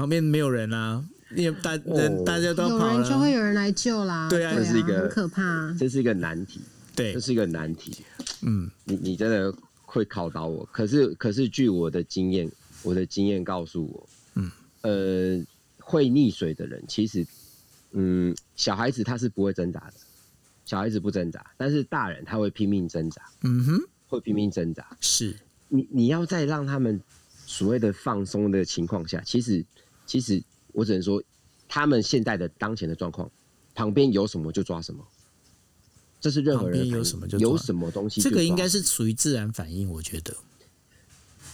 [0.00, 1.04] 旁边没有人啊，
[1.36, 4.30] 因为大人、哦大家都有人就会，有人来救啦。
[4.30, 5.76] 对啊对这是一个很可怕。
[5.78, 6.62] 这是一个难题，
[6.96, 8.02] 对这，是一个难题。
[8.40, 10.66] 嗯，你你真的会考倒我。
[10.72, 12.50] 可是可是据我的经验，
[12.82, 15.44] 我的经验告诉我，嗯，呃，
[15.78, 17.26] 会溺水的人其实，
[17.92, 19.94] 嗯，小孩子他是不会挣扎的，
[20.64, 24.96] 小孩子不挣扎，但是大人他会拼命挣扎，嗯哼，会拼命挣扎。
[24.98, 25.36] 是，
[25.68, 26.98] 你你要在让他们
[27.44, 29.62] 所谓的放松的情况下，其实
[30.10, 30.42] 其实
[30.72, 31.22] 我只能说，
[31.68, 33.30] 他们现在的当前的状况，
[33.76, 35.06] 旁边有什么就抓什么。
[36.20, 40.36] 这是任何人有什么就抓有什么东西这个应该是属于自然反应，我觉得。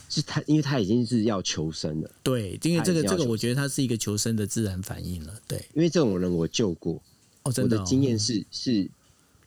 [0.08, 2.10] 是他，因为他已经是要求生了。
[2.22, 5.38] 对，因为这个这个，我觉得他是一个求生的自然反应了。
[5.46, 7.02] 对，因为这种人我救过，
[7.42, 8.90] 哦，真我的、哦、的经验是是，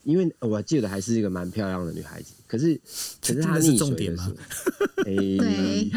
[0.04, 2.80] 因为我记得还是一个蛮漂亮的女孩子，可是
[3.22, 4.62] 可是她这个是溺重点吗水的时
[5.04, 5.92] 候， 诶、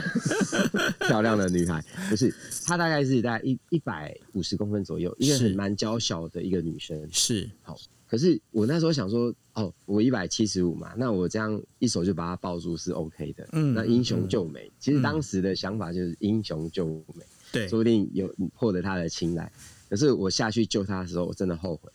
[1.07, 2.35] 漂亮的女孩不是
[2.65, 7.09] 她大概是在一一百五十公分左右，一个是很蛮娇小的一个女生。
[7.11, 13.49] 是好，可是我那时候想说，哦，我一百七十五嘛，那我这样一手就把她抱住是 OK 的。
[13.53, 17.25] 嗯那英雄救美，其实嗯当时的想法就是英雄救美。
[17.53, 19.51] 对说不定有获得她的青睐。
[19.91, 21.91] 可是我下去救她的时候，我真的后悔。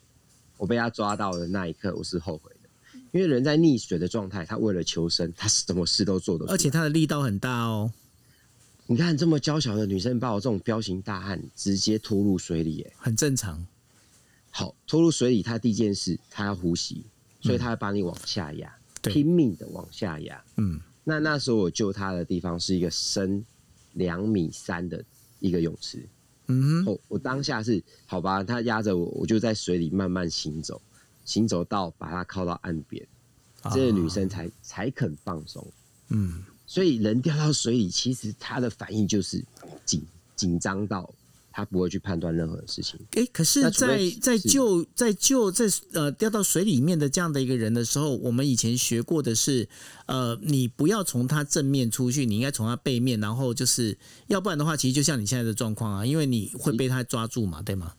[0.57, 2.99] 我被他抓到的那一刻，我是后悔的。
[3.11, 6.53] 因为人在溺水的状态，他为了求生，他什么事都做得出来。
[6.53, 7.91] 而且他的力道很大哦。
[8.85, 13.65] 你看，这么娇小的女生把我这种彪形大汉直接拖入水里，哎，很正常。
[14.49, 17.03] 好，拖入水里，他第一件事，他要呼吸，
[17.41, 20.43] 所以他要把你往下压，对拼命的往下压。
[20.55, 23.45] 嗯，那那时候我救他的地方是一个深
[23.93, 25.03] 两米三的
[25.39, 26.07] 一个泳池。
[26.47, 30.81] 嗯哼，哦，我当下是好吧，他压着我，我就在水里慢慢行走，
[31.25, 33.05] 行走到把他靠到岸边，
[33.71, 35.65] 这个女生才才肯放松。
[36.09, 39.43] 嗯，所以人掉到水里，其实她的反应就是
[39.85, 40.01] 紧
[40.35, 41.13] 紧张到
[41.57, 42.99] 他不会去判断任何的事情。
[43.13, 49.67] 哎，可是在在救在救在呃掉到水里面的这样的一个人的时候，我们以前学过的是，
[50.05, 57.91] 呃，你不要从他正面出去，你应该从他背面，然后就是要不然的话，其实就像你现在的状况啊，因为你会被他抓住嘛，对吗？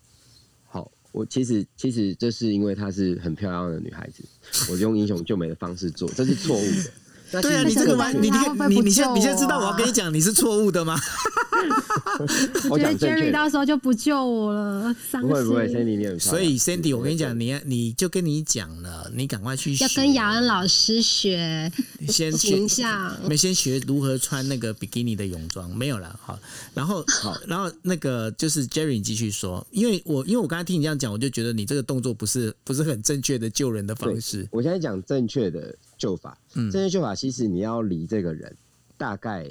[0.69, 4.23] 好，我其实其实这是因为她是很漂亮的女孩子，
[4.71, 6.93] 我用英雄救美的方式做，这是错误的。
[7.31, 10.99] 那对啊，这个你这个完，你他会不会不你你现你现在知道我要跟你讲你是错误的吗？
[12.71, 15.29] 我觉得 Jerry，到时候就不救我了，伤心。
[15.29, 21.71] 不会不会，Sandy 你很所以 Sandy，我跟你讲，对你你就跟你讲了，你赶快去要跟雅恩老师学
[22.09, 23.15] 先学形象。
[23.29, 26.19] 没先学如何穿那个比基尼的泳装，没有了。
[26.23, 26.39] 好，
[26.75, 34.47] 然后 好，然后那个就是 Jerry，你继续说，因为我因为我刚才听你这样讲，我就觉得你这个动作不是不是很正确的救人的方式。
[34.51, 36.71] 我现在讲正确的救法，嗯。
[36.71, 38.57] 正确救法其实你要离这个人
[38.97, 39.47] 大概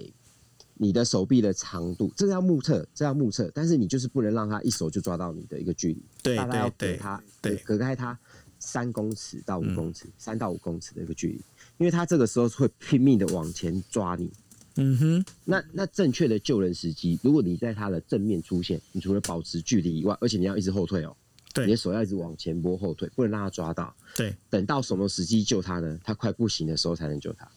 [0.73, 8.17] 你的手臂的长度，这个要目测，这要目测，但是你就是不能让他一手就抓到你的一个距离，对大概要隔他对隔开他
[8.60, 11.36] 三公尺到五公尺，三、到五公尺的一个距离，
[11.77, 14.31] 因为他这个时候会拼命的往前抓你。
[14.79, 21.17] 嗯哼，那那正确的救人时机，如果你在他的正面出现，你除了保持距离以外，而且你要一直后退哦，
[21.65, 23.96] 你的手要一直往前拨后退，不能让他抓到。
[24.15, 26.00] 对，等到什么时机救他呢？
[26.04, 27.50] 他快不行的时候才能救他。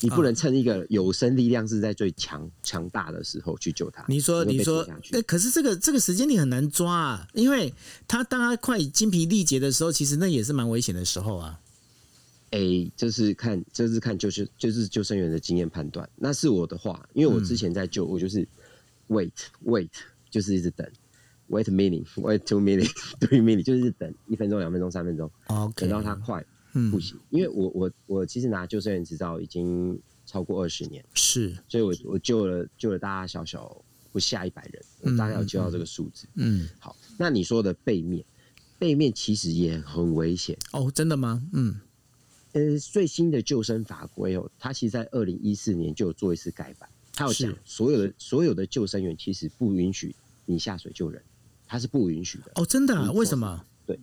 [0.00, 4.04] 你啊不能趁一个有生力量是在最强强大的时候去救他。
[4.06, 7.74] 你说你说那可是这个这个时间点很难抓啊，因为
[8.06, 11.58] 他当他快精疲力竭的时候，其实那也是蛮危险的时候啊。
[12.50, 16.08] 诶，就是看，就是看就是就是救生员的经验判断。
[16.16, 18.46] 那是我的话，因为我之前在救，我就是
[19.08, 19.32] wait
[19.66, 19.90] wait，
[20.30, 20.88] 就是一直等
[21.48, 27.18] ，wait a minute wait two minute three minute，就是等一分钟、两分钟、三分钟，OK，等到它快嗯不行。
[27.30, 31.04] 因为我我我其实拿救生员执照已经超过二十年。
[31.14, 33.76] 是所以我我救了救了大大小小
[34.12, 36.26] 不下一百人，我大概要救到这个数字。
[36.34, 38.24] 嗯好，那你说的背面，
[38.78, 40.56] 背面其实也很危险。
[40.72, 41.42] 哦，真的吗？
[41.52, 41.80] 嗯
[42.52, 51.22] 呃，最新的救生法规哦，它其实在二零一四年就有做一次改版，它有讲所有的所有的救生员其实不允许你下水救人，
[51.68, 53.12] 它是不允许的，哦，真的、啊？
[53.12, 53.64] 为什么？
[53.86, 53.96] 对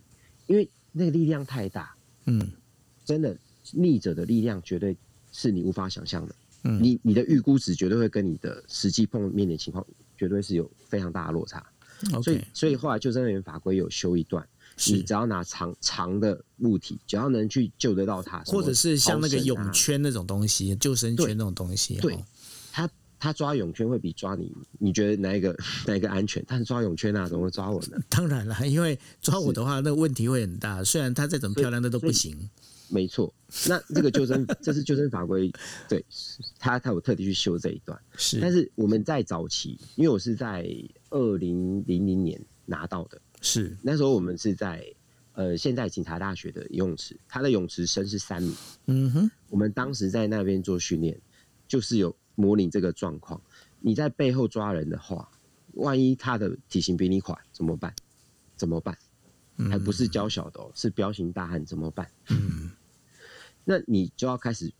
[0.48, 1.94] 因为那个力量太大，
[2.26, 2.50] 嗯
[3.04, 3.36] 真的
[3.72, 4.96] 逆者的力量绝对
[5.34, 6.36] 是你无法想象的。
[6.64, 9.86] 嗯，你你的预估值绝对会跟你的实际碰面的情况
[10.18, 11.66] 绝对是有非常大的落差。
[12.22, 14.46] 所以所以后来救生员法规有修一段，
[14.88, 22.26] 你只要拿长长的物体，只要能去救得到它，或者是像那个泳圈那种东西，救生圈那种东西，对哦
[23.26, 25.58] 他他抓泳圈会比抓你，你觉得哪一个
[25.88, 26.46] 哪一个安全？
[26.48, 27.98] 但是抓泳圈啊，怎么会抓我呢？
[28.08, 30.84] 当然了，因为抓我的话，那问题会很大。
[30.84, 32.38] 虽然他再怎么漂亮，那都不行。
[32.88, 33.34] 没错，
[33.68, 35.52] 那这个救生这是救生法规，
[35.90, 36.06] 对
[36.60, 38.00] 他他有特地去修这一段。
[38.16, 40.64] 是，但是我们在早期，因为我是在
[41.10, 44.86] 二零零零年拿到的，是那时候我们是在
[45.34, 48.54] 呃现在警察大学的游泳池，它的泳池深是三米。
[48.86, 51.20] 嗯哼，我们当时在那边做训练，
[51.68, 53.42] 就是有模拟这个状况。
[53.80, 55.30] 你在背后抓人的话，
[55.74, 57.94] 万一他的体型比你快怎么办？
[58.56, 58.98] 怎么办？
[59.70, 62.10] 还不是娇小的哦，是彪形大汉，怎么办？
[62.30, 62.72] 嗯
[63.64, 64.72] 那你就要开始，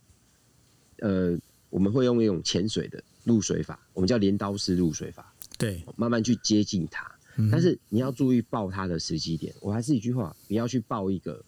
[0.98, 1.36] 呃，
[1.70, 7.04] 我们会用一种潜水的入水法，我们叫镰刀式入水法，对，慢慢去接近它。
[7.38, 9.54] 嗯但是你要注意抱他的时机点。
[9.60, 11.44] 我还是一句话，不要去抱一个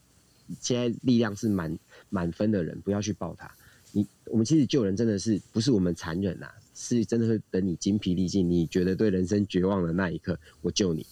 [0.60, 3.50] 现在力量是满满分的人，不要去抱他。
[3.98, 11.04] 你我们其实救人真的是不是我们残忍啊，是真的会等你精疲力尽，你觉得对人生绝望的那一刻，我救你。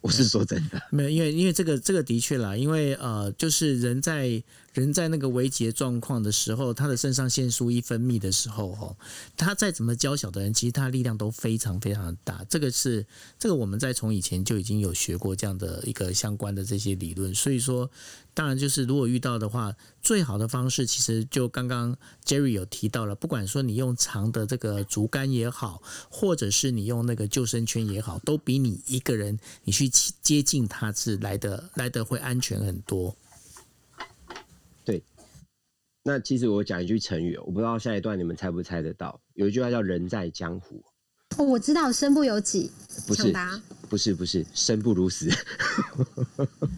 [0.00, 4.42] 我是说真的，没有，因为因为这个这个的确啦，因为呃，就是人在
[4.74, 8.96] 人在那个危急的状况的时候，他的肾上腺素一分泌的时候，哦，
[9.36, 12.44] 他再怎么娇小的人，其实他力量都非常非常的大。
[12.50, 13.06] 这个是
[13.38, 17.88] 这个我们在从以前就已经有学过这样的一个相关的这些理论，所以说，
[18.34, 29.88] 当然就是如果遇到的话，最好的方式其实就刚刚 Jerry 有提到了，不管说你用长的这个竹竿也好，或者是你用那个救生圈也好，都比你一个人你去
[30.20, 33.16] 接近他是来的来的会安全很多。
[36.06, 39.18] 那其实我讲一句成语哦，我不知道下一段你们猜不猜得到？
[39.32, 40.84] 有一句话叫“人在江湖
[41.38, 42.70] 哦，我知道身不由己，”，
[43.08, 45.30] 不是，抢答不是，不是，生不如死，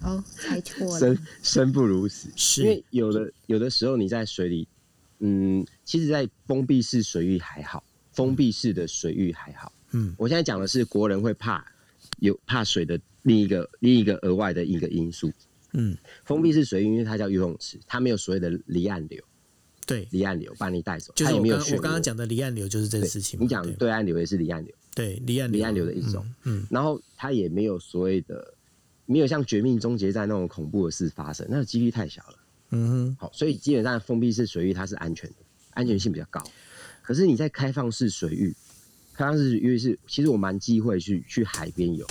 [0.05, 2.29] 哦，猜错了生，生不如死。
[2.37, 4.69] 是因为有的有的时候你在水里，
[5.19, 9.73] 嗯，其实，在封闭式水域还好，封闭式的水域还好。
[9.91, 11.65] 嗯我现在讲的是国人会怕
[12.21, 15.33] 有怕水的另一个另一个额外的一个因素。
[15.73, 19.23] 嗯，封闭式水域，因为它叫游泳池，它没有所谓的离岸流，
[19.87, 23.39] 对，离岸流把你带走，就是我它也没有漩涡刚我刚刚讲的离岸流就是这个事情。
[23.41, 23.73] 你讲对。
[23.75, 26.67] 对岸流也是离岸流，对离岸离岸流的一种，嗯，嗯。
[26.71, 28.55] 然后它也没有所谓的，
[29.05, 32.39] 没有像《绝命终结战》那种恐怖的事发生，那个几率太小了。
[32.71, 35.37] 嗯哼，好，所以基本上封闭式水域它是安全的，
[35.71, 36.43] 安全性比较高。
[37.03, 38.55] 可是你在开放式水域，
[39.15, 42.07] 开放式水域是其实我蛮忌讳去去海边游，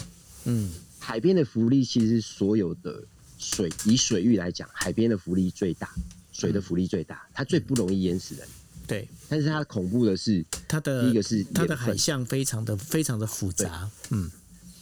[0.45, 0.71] 嗯。
[0.97, 3.03] 海边的福利其实所有的
[3.37, 5.89] 水以水域来讲，海边的浮力最大，
[6.31, 8.47] 水的浮力最大，它最不容易淹死人。
[8.87, 13.89] 对，但是它恐怖的是，它的第一个是它的海象非常的非常的复杂。
[14.11, 14.29] 嗯，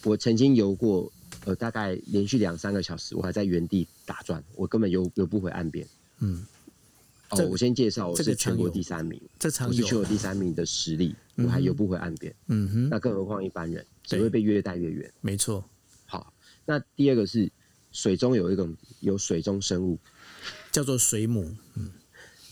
[0.04, 1.10] 我曾经游过，
[1.45, 5.88] 呃，大概连续两三个小时，我还在原地打转，我根本游游不回岸边。
[6.20, 6.45] 嗯，
[7.30, 10.06] 哦这，我先介绍，我是全国第三名，这常我是全国有。
[10.06, 15.10] 第三名的实力，我还游不回岸边，嗯哼，那更何况一般人只会被越带越远。
[15.22, 15.64] 没错。
[16.06, 16.34] 好，
[16.66, 17.49] 那第二个是
[17.94, 19.98] 水中有一种有水中生物，
[20.72, 21.56] 叫做水母。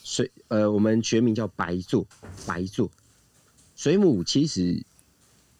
[0.04, 2.08] 水呃，我们学名叫白座，
[2.46, 2.90] 白座
[3.76, 4.86] 水母其实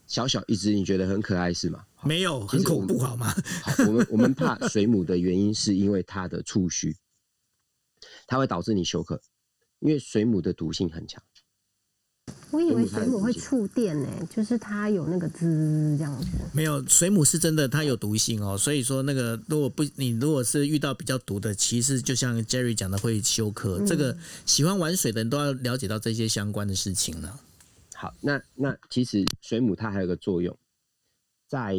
[0.08, 1.86] 小小一只，你觉得很可爱是吗？
[2.04, 3.34] 没有，很恐怖好吗？
[3.64, 6.96] 好，我们我们怕水母的原因是因为它的触须，
[8.28, 9.22] 它会导致你休克，
[9.80, 11.24] 因为水母的毒性很强。
[12.52, 16.28] 我以为水母会触电呢、就是它有那个滋这样子。
[16.54, 18.58] 没有，水母是真的，它有毒性哦。
[18.58, 23.82] 所以说，那个如果不你如果是遇到比较毒的，其实就像 Jerry 讲的会休克。
[23.86, 27.40] 这个喜欢玩水的人都要了解到这些相关的事情呢。
[27.96, 30.58] 好，那那其实水母它还有个作用，
[31.48, 31.78] 在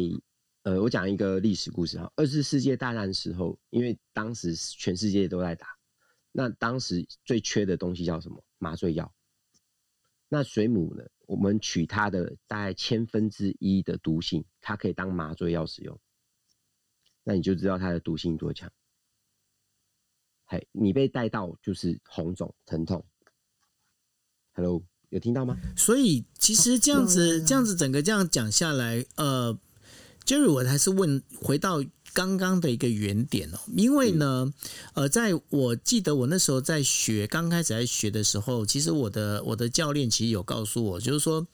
[0.63, 2.11] 呃，我讲一个历史故事哈。
[2.15, 5.67] 二次世界大战时候，因为当时全世界都在打，
[6.31, 8.43] 那当时最缺的东西叫什么？
[8.57, 9.13] 麻醉药。
[10.33, 11.03] 那水母呢？
[11.27, 15.99] 我们取它的大概千分之一的毒性，它可以当麻醉药使用。
[17.23, 18.71] 那你就知道它的毒性多强。
[20.45, 23.05] 嘿，你被带到就是红肿疼痛。
[24.53, 25.55] Hello，有听到吗？
[25.77, 29.55] 所以其实这样子，有这样子整个这样讲下来，呃
[30.25, 34.53] ，Jerry，我还是问回到刚刚的一个原点哦，因为呢，
[34.93, 41.45] 呃，在我记得我那时候在学，刚开始在学的时候，其实我的我的教练其实有告诉我，就是说，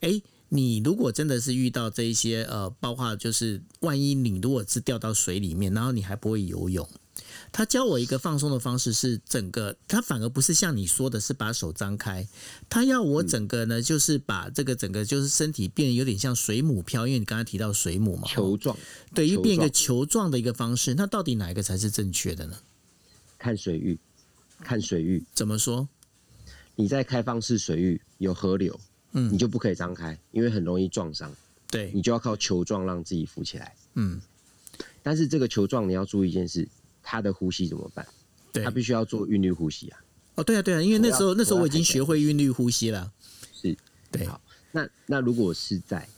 [0.00, 0.22] 哎。
[0.50, 6.88] 你如果真的是遇到这一些呃，包括就是万一你如果是掉到水里面，然后你还不会游泳，
[7.56, 12.26] 他教我一个放松的方式是整个，他反而不是像你说的是把手张开，
[12.68, 18.76] 他要我整个呢就是把这个整个就是身体变得有点像水母漂，因为你刚才提到水母嘛，球状，
[19.14, 22.58] 对，又变一个球状的一个方式，那到底哪一个才是正确的呢？
[23.38, 23.96] 看水域，
[24.58, 25.22] 看水域。
[25.32, 25.88] 怎么说？
[26.74, 28.80] 你在开放式水域有河流，
[29.12, 31.32] 嗯你就不可以张开，因为很容易撞伤，
[31.70, 33.76] 对，你就要靠球状让自己浮起来。
[33.94, 34.20] 嗯，
[35.04, 36.66] 但是这个球状你要注意一件事，
[37.04, 38.04] 它的呼吸怎么办？
[38.52, 38.64] 对。
[38.64, 40.00] 它，必须要做韵律呼吸啊。
[40.34, 43.12] 哦，对啊，对啊，因为那时候那时候我已经学会韵律呼吸了，
[43.52, 43.76] 是，
[44.10, 44.40] 对，好
[44.72, 46.08] 那那如果是在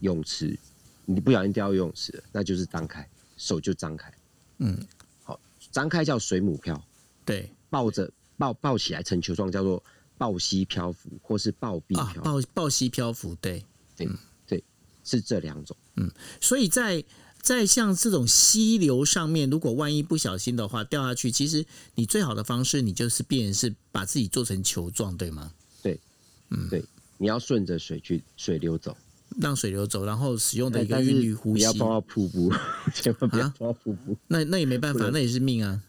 [0.00, 0.58] 泳池，
[1.04, 4.10] 你不小心掉到游泳池了，那就是张开，手就张开。
[4.58, 4.78] 嗯，
[5.22, 5.38] 好，
[5.70, 6.82] 张开叫水母漂，
[7.26, 7.50] 对。
[7.68, 9.82] 抱着抱抱起来成球状叫做
[10.16, 13.62] 抱膝漂浮，或是抱臂啊，漂浮，抱抱膝漂浮，对，
[13.96, 14.08] 对
[14.46, 14.64] 对，
[15.04, 15.76] 是这两种。
[15.96, 17.04] 嗯所以在
[17.46, 25.52] 在像这种溪流上面，如果万一不小心的话掉下去，其实你最好的方式，你就是变是把自己做成球状，对吗？
[25.80, 26.00] 对，
[26.50, 26.84] 嗯，对
[27.18, 28.96] 你要顺着水去水流走，
[29.40, 32.52] 让水流走，然后使用的一个韵律呼吸不要，碰到瀑布，
[32.92, 34.16] 千万不要啊碰到瀑布。
[34.26, 35.80] 那那也没办法，那也是命啊。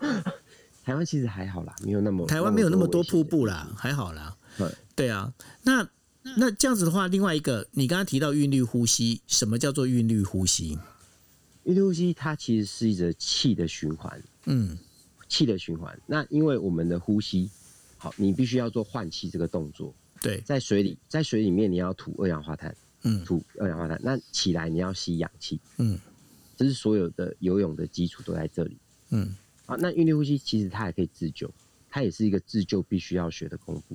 [0.82, 4.34] 台湾其实还好啦，没有那么台湾没有那么多瀑布啦，还好啦。
[4.56, 5.30] 对对啊，
[5.64, 5.86] 那
[6.36, 10.78] 那这样子的话，另外一个，你刚刚提到韵律呼吸，什么叫做韵律呼吸？
[11.64, 14.78] 韵律呼吸它其实是一则气的循环，嗯，
[15.28, 15.98] 气的循环。
[16.06, 17.50] 那因为我们的呼吸，
[17.96, 23.24] 好，你必须要做换气这个动作，对，在水里，在水里面你要吐二氧化碳，嗯。
[23.24, 25.98] 吐二氧化碳，那起来你要吸氧气，嗯。
[26.56, 28.78] 这是所有的游泳的基础都在这里。
[29.10, 31.52] 嗯，啊，那韵律呼吸其实它也可以自救，
[31.90, 33.94] 它也是一个自救必须要学的功夫。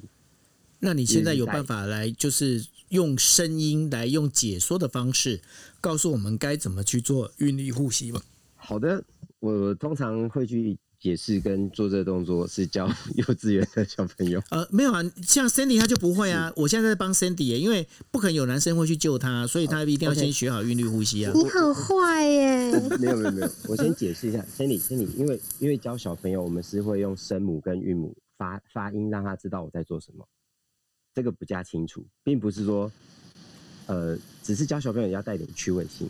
[0.82, 5.40] 那你现在有办法来，就是用声音来用解说的方式，
[5.80, 8.22] 告诉我们该怎么去做韵律呼吸吗？
[8.56, 9.04] 好的，
[9.40, 14.42] 我通常会去解释跟做这个动作是教 幼稚园的小朋友。
[14.50, 16.52] 呃，没有啊，像 Sandy 他就不会啊。
[16.56, 21.32] 我现在在帮 Sandy，耶因为不可能有男生会去救他，所以他一定要先学好韵律呼吸啊。
[21.34, 22.72] 你很坏耶！
[23.00, 30.24] 没有没有没有，我先解释一下，Sandy Sandy，因为因为教小朋友，我们是会用声母跟韵母发发音，让他知道我在做什么，
[31.14, 32.92] 这个不加清楚，并不是说，
[33.88, 36.10] 呃，只是教小朋友要带点趣味性。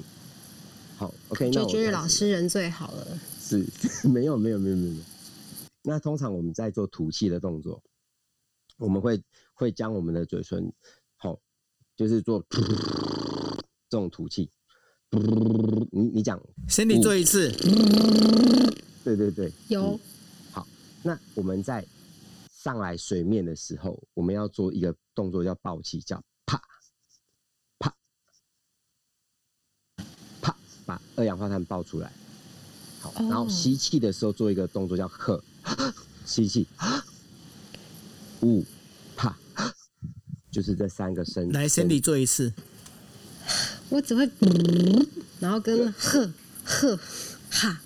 [0.97, 3.20] 好，OK，那就我开始老师人最好了。
[3.39, 3.66] 是
[4.08, 4.95] 没有没有没有没有。
[5.84, 7.82] 那通常我们在做吐气的动作，
[8.78, 9.20] 我们会
[9.54, 10.72] 会将我们的嘴唇，
[11.18, 11.39] 好，
[11.95, 14.49] 就是做这种吐气。
[15.91, 16.39] 你你讲
[16.70, 17.52] ，Cindy 做一次，
[19.04, 19.99] 对对对，有
[20.52, 20.66] 好
[21.04, 21.86] 那我们在
[22.64, 26.62] 上来水面的时候，我们要做一个动作叫爆气，叫啪
[27.80, 27.91] 啪
[30.39, 30.55] 啪，
[30.86, 32.14] 把二氧化碳爆出来。
[32.99, 35.43] 好，然后哦吸气的时候做一个动作叫喝，
[36.24, 36.68] 吸气，
[38.41, 38.64] 呜
[39.16, 39.36] 啪，
[40.51, 41.51] 就是这三个声。
[41.51, 42.53] 来声 Cindy 做一次，
[43.89, 44.30] 我只会，
[45.39, 46.32] 然后跟呵
[46.64, 46.99] 呵
[47.49, 47.82] 哈，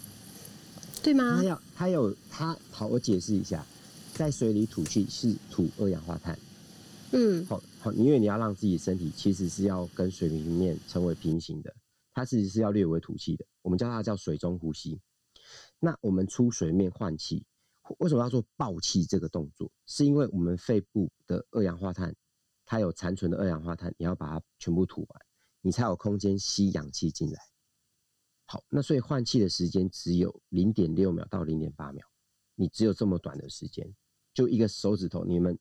[1.01, 1.43] 对吗他？
[1.45, 3.65] 要他有他好，我解释一下，
[4.15, 6.39] 在水里吐气是吐二氧化碳。
[7.11, 11.75] 嗯，好好，因为你要让自己身体其实是要跟水平面成为平行的，
[12.13, 15.01] 它其实是要略微吐气的，我们叫它叫水中呼吸。
[15.79, 17.45] 那我们出水面换气，
[17.99, 19.69] 为什么要做爆气这个动作？
[19.85, 22.15] 是因为我们肺部的二氧化碳，
[22.65, 25.21] 它有残存的二氧化碳，你要把它全部吐完，
[25.59, 27.39] 你才有空间吸氧气进来。
[28.45, 32.07] 好，那所以换气的时间只有零点六秒到零点八秒，
[32.55, 33.93] 你只有这么短的时间，
[34.35, 35.57] 就一个手指头，你们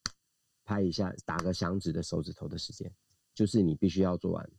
[0.64, 2.92] 拍一下，打个响指的手指头的时间，
[3.34, 4.50] 就是你必须要做完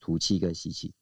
[0.00, 0.92] 吐气跟吸气。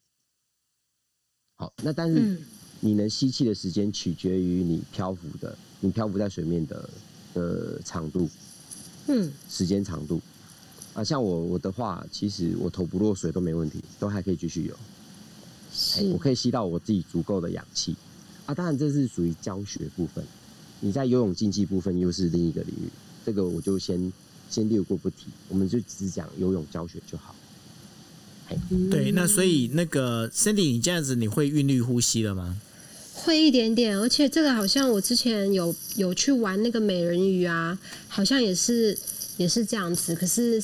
[1.54, 2.44] 好，那但是嗯
[2.80, 6.90] 你能吸气的时间取决于你漂浮的，你漂浮在水面的
[7.32, 8.28] 的长度，
[9.06, 10.20] 嗯，时间长度。
[10.94, 14.74] 啊，像我我的话，其实我头不落水都没问题，都还可以继续游。
[15.96, 17.96] 哎，我，可以吸到我自己足够的氧气。
[18.46, 20.26] 啊，当然这是属于教学部分，
[20.84, 22.88] 你在游泳竞技部分又是另一个领域，
[23.24, 24.12] 这个我就先
[24.50, 27.34] 先略过不提，我们就只讲游泳教学就好。
[28.90, 32.60] 对，那嗯所以那个 Cindy，你这样子你会韵律呼吸了吗？
[33.14, 37.78] 会一点点，而且这个好像我之前有有去玩那个美人鱼啊，
[38.08, 38.98] 好像也是
[39.36, 40.62] 也是这样子，可是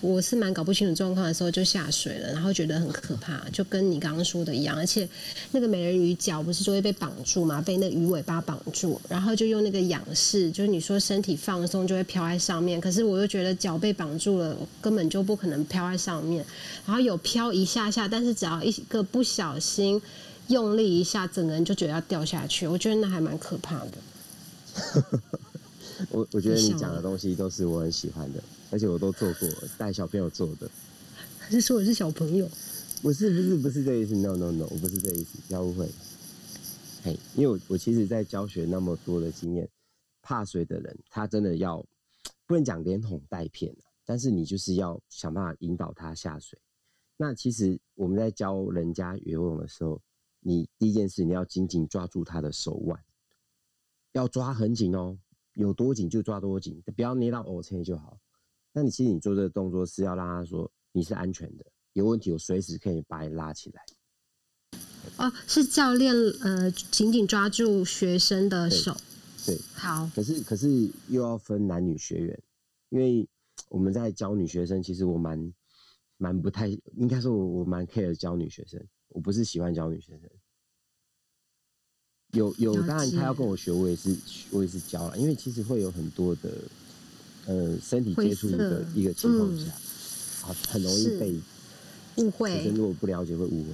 [0.00, 5.08] 我是蛮搞不清楚状况的时候就下水了，然后觉得很可怕，就跟你刚刚说的一样，而且
[5.52, 16.44] 那个美人鱼脚不是就会被绑住嘛，被那鱼尾巴绑住，然后就用那个仰视，就是你说身体放松就会飘在上面，可是我又觉得脚被绑住了，根本就不可能飘在上面，
[16.86, 20.00] 然后有飘一下下，但是只要一个不小心。
[20.48, 23.92] 用力一下，整个人就觉得要掉下去，我觉得那还蛮可怕的。
[26.10, 30.70] 我我觉得你讲的东西都是我很喜欢的，而且我都做过，带小朋友做的。
[31.38, 32.48] 还是说我是小朋友？
[33.02, 35.88] 不是不是不是这意思，no no no，我不是这意思，不要误会。
[37.02, 39.68] 嘿，因为我我其实，在教学那么多的经验，
[40.20, 41.84] 怕水的人，他真的要
[42.46, 46.58] 不能讲连哄带骗啊但是你就是要想办法引导他下水。
[47.16, 50.00] 那其实我们在教人家游泳的时候，
[50.40, 53.00] 你第一件事你要紧紧抓住他的手腕，
[54.12, 55.18] 要抓很紧哦，
[55.58, 58.16] 有多紧就抓多紧，不要捏到 O 车就好。
[58.72, 63.82] 那你其实你做这个动作是要让他说你是安全的，有问题我随时可以把你拉起来。
[65.16, 68.96] 哦，是教练呃紧紧抓住学生的手。
[69.44, 72.42] 对，好，可是可是又要分男女学员，
[72.90, 73.28] 因为
[73.68, 75.52] 我们在教女学生，其实我蛮
[76.18, 80.30] 蛮不太，应该说我我蛮 care 教女学生，我不是喜欢教女学生。
[82.32, 84.14] 有有，了当然他要跟我学，我也是
[84.50, 86.50] 我也是教了，因为其实会有很多的
[87.46, 89.72] 呃身体接触的一个情况嗯下，
[90.48, 91.32] 啊，很容易被
[92.16, 92.74] 误学会生。
[92.74, 93.70] 如果不了解会误会。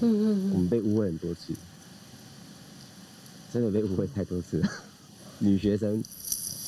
[0.00, 1.54] 嗯嗯嗯，我们被误会很多次，
[3.50, 4.70] 真的被误会太多次了。
[5.38, 6.04] 女学生，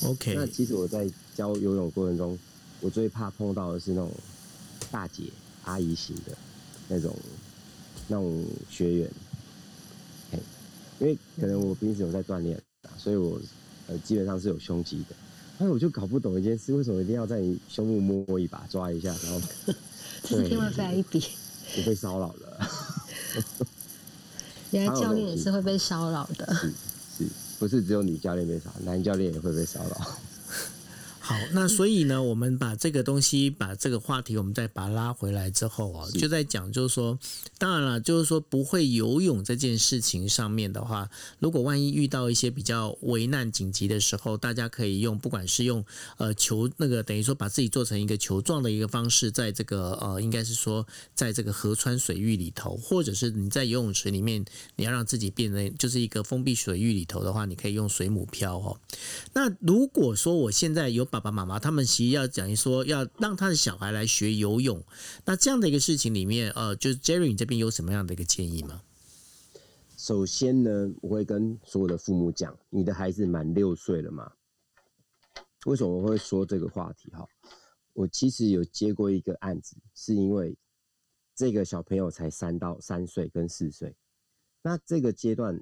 [0.00, 2.38] 那 OK，那其实我在教游泳过程中，
[2.80, 4.10] 我最怕碰到的是那种
[4.90, 5.24] 大姐、
[5.64, 6.36] 阿姨型的
[6.88, 7.14] 那种
[8.06, 9.27] 那种学员，嘿，
[11.00, 13.40] 因为可能我平时有在锻炼啊，所以我
[13.86, 15.16] 呃基本上是有胸肌的。
[15.58, 19.40] 那我就搞不懂一件事，为什么一定要在你胸部摸一把、抓一下，然后
[20.28, 21.22] 对， 另外来一笔。
[21.76, 22.70] 我被骚扰了？
[24.70, 26.54] 原来教练也是会被骚扰的。
[26.54, 26.72] 是
[27.18, 27.24] 是，
[27.58, 30.18] 不是只有女教练被骚扰，男教练也会被骚扰。
[31.28, 37.18] 好，那所以呢，我们把这个东西，把这个话题，我们再把它拉回来之后啊，就在讲，就是说，
[37.58, 45.84] 当然了，就是说不会游泳这件事情上面的话，如果万一遇到一些比较危难紧急的时候，大家可以用，不管是用
[46.16, 54.42] 呃球那个等于说把自己做成一个球状的一个方式，在这个呃应该是说在这个河川水域里头，或者是你在游泳池里面，
[54.76, 58.80] 你要让自己变成就是一个封闭水域里头的话，你可以用水母漂哦。
[59.34, 64.82] 那如果说我现在有爸爸妈妈，他们其实要讲一说要让他的小孩来学游泳，
[65.24, 68.82] 那这样的一个事情里面，呃，就是 Jerry 你这边有什么样的一个建议吗？
[69.96, 74.32] 首先呢，我会跟所有的父母讲，你的孩子满六岁了吗？
[75.66, 77.10] 为什么我会说这个话题？
[77.10, 77.26] 哈，
[77.92, 80.56] 我其实有接过一个案子，是因为
[81.34, 83.94] 这个小朋友才三到三岁跟四岁，
[84.62, 85.60] 那这个阶段，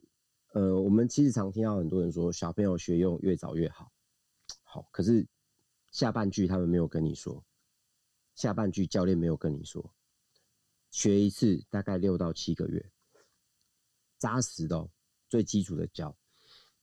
[0.52, 3.90] 呃，我们其实常听到很多人说，小朋友学游泳越早越好，
[4.62, 5.26] 好，可是
[5.90, 7.44] 下半句他们没有跟你说，
[8.34, 9.94] 下半句教练没有跟你说，
[10.90, 12.92] 学一次大概六到七个月。
[14.18, 14.88] 扎实的，
[15.28, 16.16] 最基础的教，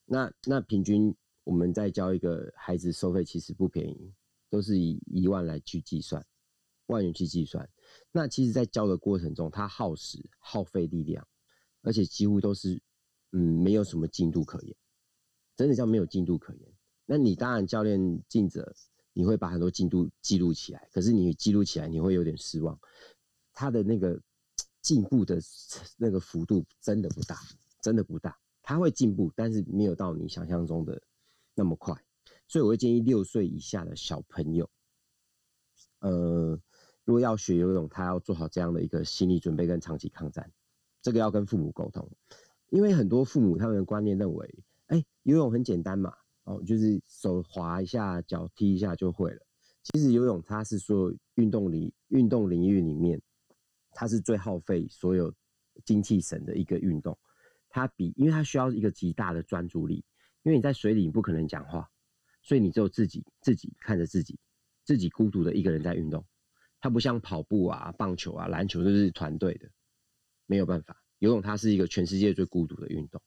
[0.06, 4.14] 那那平均我们在教一个孩子收费其实不便宜，
[4.52, 6.24] 都是以一万来去计算，
[6.86, 7.68] 万元去计算。
[8.12, 11.28] 那其实，在教的过程中，他耗时耗费力量，
[11.82, 12.80] 而且几乎都是
[13.32, 14.78] 嗯没有什么进度可言，
[15.56, 16.72] 真的叫没有进度可言。
[17.06, 18.00] 那你当然教练
[18.30, 18.72] 尽责，
[19.14, 22.78] 你会把很多进度记录起来，可是你记录起来你会有点失望，
[23.54, 24.20] 他的那个。
[24.84, 25.40] 进步的
[25.96, 27.40] 那个幅度真的不大，
[27.80, 28.38] 真的不大。
[28.62, 31.02] 他会进步，但是没有到你想象中的
[31.56, 31.96] 那么快。
[32.50, 34.70] 所以我会建议六岁以下的小朋友，
[36.00, 36.60] 呃，
[37.06, 40.52] 如果要学游泳，他要做好这样的一个心理准备跟长期抗战。
[41.02, 42.12] 这个要跟父母沟通，
[42.68, 49.42] 因为很多父母他们的观念认为，哎，游泳很简单嘛，哦，就是手滑一下，脚踢一下就会了。
[49.84, 53.22] 其实游泳它是说运动里运动领域里面。
[53.96, 55.32] 它是最耗费所有
[55.86, 57.16] 精气神的一个运动，
[57.70, 60.04] 它比，因为它需要一个极大的专注力，
[60.42, 61.88] 因为你在水里你不可能讲话，
[62.42, 64.40] 所以你只有自己自己看着自己，
[64.84, 66.26] 自己孤独的一个人在运动。
[66.80, 69.70] 它不像跑步啊、棒球啊、篮球都是团队的，
[70.48, 71.00] 没有办法。
[71.20, 73.22] 游泳它是一个全世界最孤独的运动，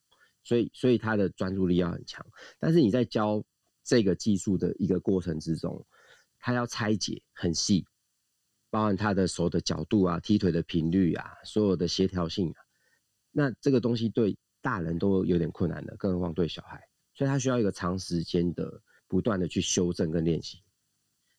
[0.46, 2.24] 所以所以他的专注力要很强。
[2.60, 3.42] 但是你在教
[3.82, 5.84] 这个技术的一个过程之中，
[6.38, 7.84] 他要拆解很细。
[8.68, 12.58] 包含他的手的角度啊，踢腿的频率啊，所有的协调性啊，
[13.30, 16.78] 那这个东西对大人都有点困难的，更何况对小孩，
[17.14, 20.62] 所以他需要一个长时间的不断的去修正跟练习。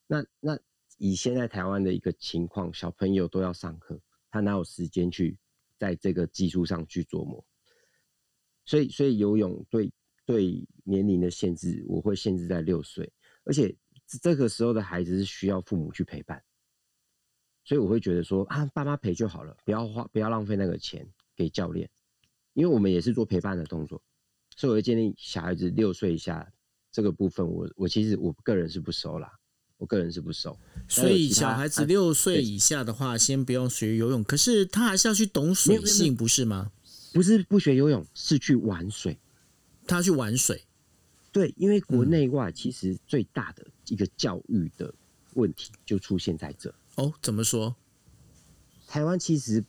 [0.07, 0.57] 那那
[0.97, 3.99] 以现在台湾的一个情况，小朋友都要上课，
[4.31, 5.37] 他哪有时间去
[5.77, 7.45] 在这个技术上去琢磨？
[8.67, 9.91] 所以所以游泳对
[10.25, 13.11] 对年龄的限制，我会限制在六岁，
[13.45, 13.75] 而且
[14.21, 16.39] 这个时候的孩子是需要父母去陪伴。
[17.63, 21.05] 所以我会觉得说啊，爸妈陪就好了，不要花，不要浪费那个钱
[21.35, 21.89] 给教练，
[22.53, 24.01] 因为我们也是做陪伴的动作。
[24.55, 26.49] 所以我会建议小孩子六岁以下
[26.91, 29.31] 这个部分，我我其实我个人是不收啦，
[29.77, 30.57] 我个人是不收。
[30.87, 36.71] 所以小孩子六岁以下的话，先不用学游泳，可是他还是要去懂水性，不是吗？
[37.13, 39.17] 不是不学游泳，是去玩水。
[39.85, 40.63] 他去玩水。
[41.31, 44.93] 对，因为国内外其实最大的一个教育的
[45.35, 46.73] 问题就出现在这。
[46.95, 47.75] 哦，怎么说？
[48.87, 49.63] 台湾其实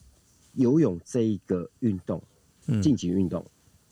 [0.55, 2.23] 游泳这一个运动，
[2.83, 3.45] 竞技运动，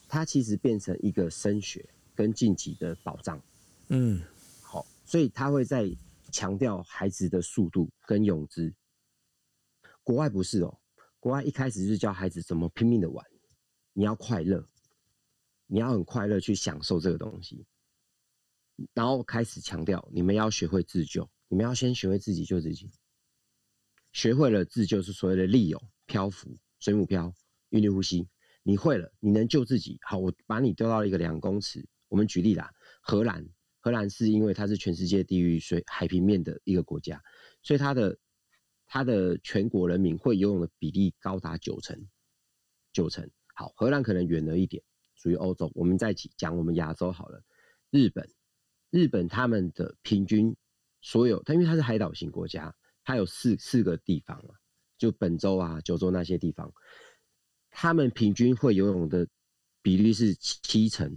[0.09, 1.85] 它其实变成一个升学
[2.15, 3.41] 跟晋级的保障。
[3.89, 4.23] 嗯，
[4.63, 5.91] 好，所以他会在
[6.33, 8.73] 强调孩子的速度跟泳姿。
[10.03, 10.79] 国外不是哦，
[11.21, 13.27] 国外一开始就是教孩子怎么拼命的玩，
[13.99, 14.63] 你要快乐，
[15.67, 17.65] 你要很快乐去享受这个东西，
[18.93, 22.91] 然后开始强调你们要学会自救，你们要先学会自己救自己。
[24.13, 27.33] 学会了自救是所谓的利泳、漂浮、水母漂、
[27.71, 28.29] 韵律呼吸，
[28.63, 29.99] 你会了，你能救自己。
[30.03, 31.83] 好，我把你丢到了一个两公尺。
[32.09, 32.71] 我们举例啦，
[33.01, 33.49] 荷兰，
[33.81, 37.19] 荷兰是因为它是全世界低于水海平面的一个国家，
[37.63, 38.19] 所以它的
[38.87, 42.07] 它的全国人民会游泳的比例高达九成，
[42.93, 43.31] 九成。
[43.59, 44.83] 好，荷兰可能远了一点，
[45.15, 45.73] 属于欧洲。
[45.75, 47.43] 我们再讲我们亚洲好了，
[47.91, 48.29] 日本，
[48.91, 50.55] 日本他们的平均
[51.01, 52.73] 所有，它因为它是海岛型国家。
[53.03, 54.55] 它有四四个地方嘛，
[54.99, 56.71] 就本州啊、九州那些地方，
[57.71, 59.25] 他们平均会游泳的
[59.81, 61.17] 比例是七成，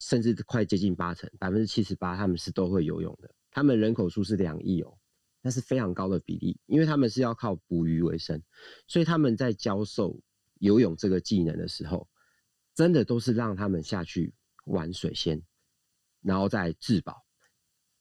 [0.00, 3.30] 甚至快接近八成，百分之七十八他们是都会游泳的。
[3.50, 4.96] 他们人口数是两亿哦，
[5.42, 8.42] 那是非常高的比例，因为他们是要靠捕鱼为生，
[8.88, 10.18] 所以他们在教授
[10.58, 12.08] 游泳这个技能的时候，
[12.74, 14.34] 真的都是让他们下去
[14.66, 15.42] 玩水先，
[16.20, 17.24] 然后再自保。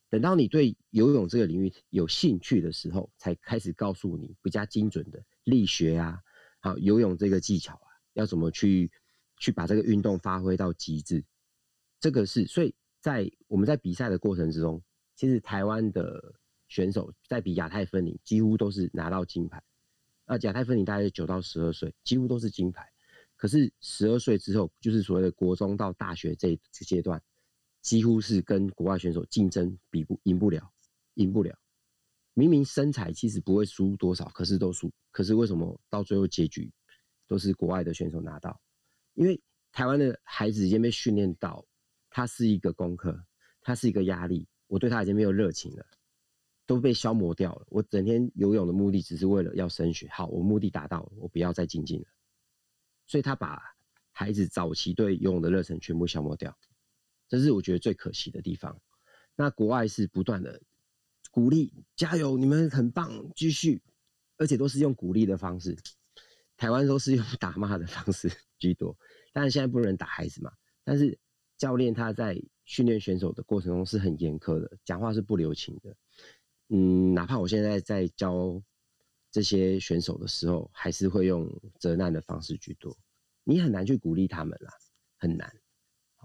[0.09, 6.19] 等到你对游泳这个领域有兴趣的时候，才开始告诉你比较精准的力学啊，
[6.59, 8.89] 好游泳这个技巧啊，要怎么去
[9.39, 11.25] 去把这个运动发挥到极致。
[11.99, 14.81] 这个是，所以在我们在比赛的过程之中，
[15.15, 16.35] 其实台湾的
[16.67, 19.61] 选手在比亚太分里，几乎都是拿到金牌。
[20.25, 22.87] 那亚太分龄大概九到十二岁，几乎都是金牌。
[23.35, 27.21] 可是十二岁之后，就是所谓的国中到大学这这阶段。
[27.81, 30.73] 几乎是跟国外选手竞争，比不赢不了，
[31.13, 31.55] 赢不了。
[32.33, 34.91] 明明身材其实不会输多少，可是都输。
[35.11, 36.73] 可是为什么到最后结局
[37.27, 38.59] 都是国外的选手拿到？
[39.13, 39.39] 因为
[39.71, 41.63] 台湾的孩子已经被训练到，
[42.09, 43.23] 他是一个功课，
[43.61, 45.85] 他是一个压力，我对他已经没有热情了，
[46.65, 47.65] 都被消磨掉了。
[47.69, 52.07] 我整天游泳的目的只是为了要升学，好，我目的达到了，我不要再精进了。
[53.07, 53.61] 所以他把
[54.11, 56.57] 孩子早期对游泳的热忱全部消磨掉，
[57.27, 58.79] 这是我觉得最可惜的地方。
[59.35, 60.61] 那国外是不断的
[61.29, 63.81] 鼓励，加油，你们很棒，继续，
[64.37, 65.77] 而且都是用鼓励的方式。
[66.57, 68.97] 台湾都是用 打骂的方式居多，
[69.33, 70.51] 但是现在不能打孩子嘛。
[70.85, 71.19] 但是
[71.57, 75.95] 教练他在训练选手的过程中是很严苛的，讲话是不留情的。
[76.69, 78.61] 嗯，哪怕我现在在教
[79.31, 81.49] 这些选手的时候，还是会用
[81.79, 82.95] 责难的方式居多。
[83.43, 84.71] 你很难去鼓励他们啦，
[85.17, 85.53] 很难，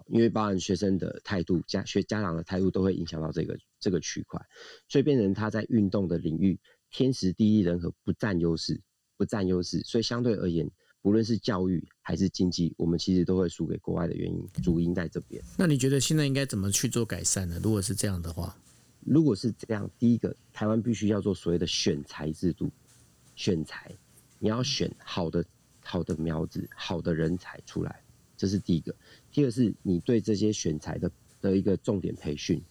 [0.07, 4.41] 因为包含学生的态度、家学家长的态度都会影响到这个这个区块，
[4.89, 6.59] 所以变成他在运动的领域
[6.91, 8.81] 天时地利人和不占优势。
[9.17, 10.67] 不占优势，所以相对而言，
[11.03, 15.45] 不论是教育还是经济，我们其实都会输给国外的原因，主因在这边。
[15.59, 17.61] 那你觉得现在应该怎么去做改善呢？
[17.63, 18.57] 如果是这样的话，
[19.05, 22.71] 如果是这样，第一个，台湾必须要做所谓的选材制度，
[23.35, 23.91] 选材，
[24.39, 25.45] 你要选好的
[25.83, 28.03] 好的苗子、好的人才出来，
[28.37, 28.95] 这是第一个。
[29.31, 32.63] 第二是你对这些选材的的一个重点培训，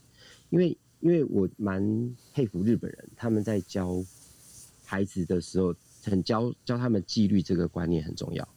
[0.49, 4.03] 因为因为我蛮佩服日本人，他们在教
[4.86, 5.75] 孩子的时候。
[6.05, 8.47] 很教教他们纪律这个观念很重要。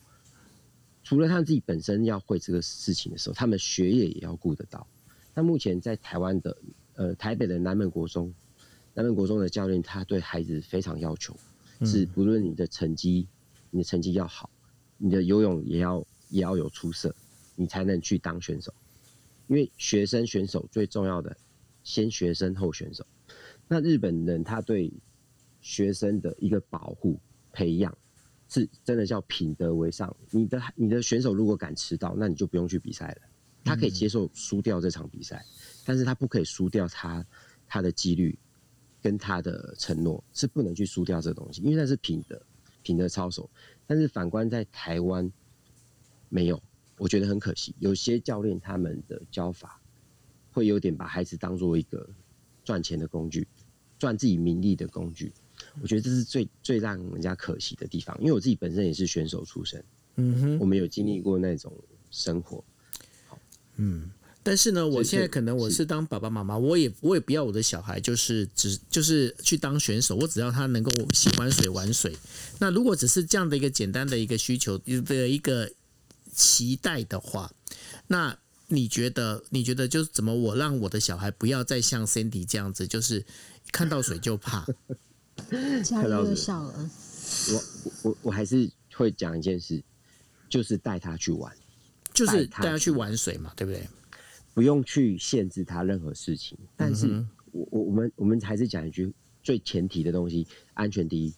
[1.03, 4.87] 除了他们自己本身要会这个事情的时候，他们学业也要顾得到。
[5.35, 6.57] 那目前在台湾的
[7.03, 8.33] 呃台北的南门国中，
[8.95, 11.37] 南门国中的教练他对孩子非常要求，
[11.85, 13.27] 是不论你的成绩，
[13.71, 14.49] 你的成绩要好，
[14.97, 17.13] 你的游泳也要也要有出色，
[17.57, 18.73] 你才能去当选手。
[19.49, 21.37] 因为学生选手最重要的
[21.83, 23.05] 先学生后选手。
[23.67, 24.93] 那日本人他对
[25.61, 27.19] 学生的一个保护。
[27.55, 27.95] 培养
[28.49, 30.17] 是真的叫品德为上。
[30.31, 33.29] 你的你的选手如果敢迟到，那你就不用去比赛了。
[33.65, 35.45] 他可以接受输掉这场比赛，
[35.85, 37.25] 但是他不可以输掉他
[37.67, 38.39] 他的纪律
[39.01, 42.41] 跟他的承诺，是不能去输掉这东西，因为那是品德
[42.83, 43.49] 品德操守。
[43.87, 45.31] 但是反观在台湾
[46.29, 46.63] 没有，
[46.97, 47.75] 我觉得很可惜。
[47.79, 49.81] 有些教练他们的教法
[50.51, 52.09] 会有点把孩子当做一个
[52.65, 53.47] 赚钱的工具，
[53.99, 55.33] 赚自己名利的工具。
[55.81, 59.85] 我觉得这是最最让人家可惜的地方，因为我自己本身也是选手出身，
[60.17, 61.73] 嗯哼，我们有经历过那种
[62.11, 62.65] 生活，
[63.85, 64.11] 嗯，
[64.45, 72.17] 但是呢，我现在可能我是当爸爸妈妈，我也我也不要我的小孩就是只就是去当选手，我只要他能够喜欢水玩水。
[72.61, 75.69] 那如果只是这样的一个简单的一个需求的一个
[76.33, 77.53] 期待的话，
[78.07, 83.25] 那你觉得你觉得就是怎么我让我的小孩不要再像 Cindy 这样子，就是
[83.73, 84.65] 看到水就怕？
[85.83, 86.91] 家里又笑了。
[87.51, 87.65] 我
[88.03, 89.83] 我我还是会讲一件事，
[90.49, 91.53] 就是带他去玩，
[92.15, 93.87] 就是带他去玩水嘛，对不对？
[94.55, 96.59] 不用去限制他任何事情。
[96.77, 101.35] 但是我我我们我们还是讲一句最前提的东西：安全第一，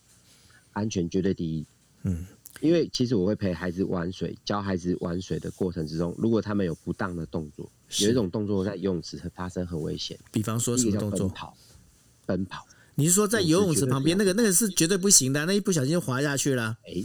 [0.73, 1.65] 安全绝对第一。
[2.03, 2.27] 嗯，
[2.61, 7.71] 因为其实我会陪孩子玩水，教孩子玩水的过程之中，如果他们有不当的动作，
[8.01, 10.19] 有一种动作在游泳池发生很危险。
[10.33, 11.29] 比方说什么动作？
[11.29, 11.57] 跑，
[12.27, 12.67] 奔跑。
[12.97, 16.77] 你是说在游泳池旁边那个那个是绝对不行的，那一不小心就滑下去了。
[16.87, 17.05] 哎，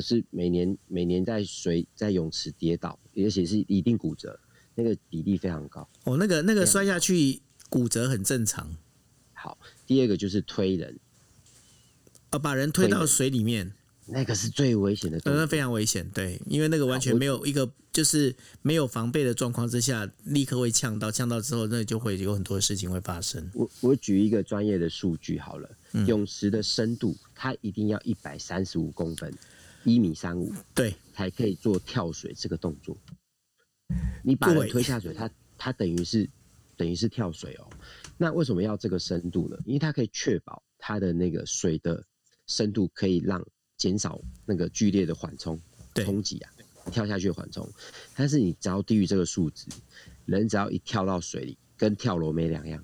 [0.00, 4.40] 可是每年每年在水在泳池跌倒，而且是一定骨折，
[4.74, 5.86] 那个比例非常高。
[6.04, 8.74] 哦，那个那个摔下去骨折很正常。
[9.34, 10.98] 好，第二个就是推人，
[12.30, 13.74] 呃，把人推到水里面。
[14.06, 23.48] 那个是最危险的，那非常危险，对，因为那个完全没有一个就是没有防备的状况之下，立刻会呛到，呛到之后，那就会有很多事情会发生。
[23.54, 25.70] 我我举一个专业的数据好了，
[26.06, 29.32] 泳池的深度它一定要一百三十五公分，
[29.84, 32.96] 一米三五，对，才可以做跳水这个动作。
[34.22, 36.28] 你把人推下水，它它等于是
[36.76, 37.66] 等于是跳水哦。
[38.16, 39.56] 那为什么要这个深度呢？
[39.64, 42.04] 因为它可以确保它的那个水的
[42.46, 43.44] 深度可以让。
[43.80, 45.58] 减少那个剧烈的缓冲
[45.94, 46.52] 冲击啊，
[46.92, 47.66] 跳下去缓冲。
[48.14, 49.64] 但是你只要低于这个数值，
[50.26, 52.80] 人只要一跳到水里，跟跳楼没两样。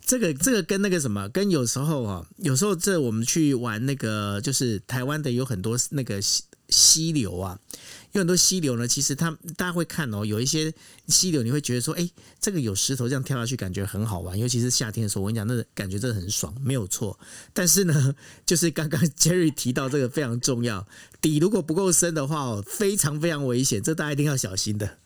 [0.00, 7.60] 这个这个跟那个什么，跟有时候啊，有时候这我们去玩那个，就是台湾的有很多那个溪溪流啊。
[8.12, 10.72] 有很多溪流呢，其实它大家会看哦，有一些
[11.08, 12.08] 溪流你会觉得说，哎，
[12.40, 17.20] 这个有石头这样跳下去感觉很好玩，尤其是夏天的时候，我跟你讲，那感觉真的很爽，没有错。
[17.52, 18.14] 但是呢，
[18.46, 20.88] 就是刚刚 Jerry 提到这个非常重要，
[21.20, 24.96] 底如果不够深的话哦，非常非常危险，这大家一定要小心的。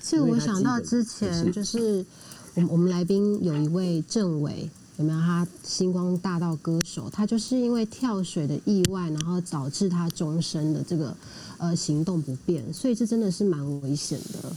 [0.00, 2.06] 其实我想到之前就是
[2.54, 4.68] 我我们来宾有一位政委。
[4.98, 7.08] 有没有他星光大道歌手？
[7.08, 11.16] 他就是因为跳水的意外，然后导致他终身的这个
[11.56, 14.54] 呃行动不便，所以这真的是蛮危险的。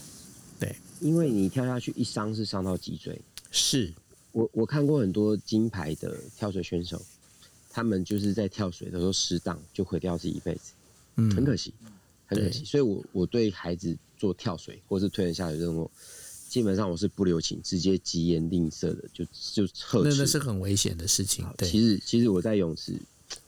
[0.59, 3.19] 对，因为你跳下去一伤是伤到脊椎。
[3.49, 3.91] 是
[4.33, 7.01] 我我看过很多金牌的跳水选手，
[7.69, 10.73] 他们就是在跳水的时候失当，就毁掉自己一辈子，
[11.15, 11.73] 嗯很可惜，
[12.27, 12.65] 很可惜。
[12.65, 15.89] 所以我我对孩子做跳水或是推人下水这种，
[16.55, 20.09] 基本上我是不留情，直接疾言吝啬的，就就呵斥。
[20.09, 21.45] 那那是很危险的事情。
[21.57, 22.93] 对，其实其实我在泳池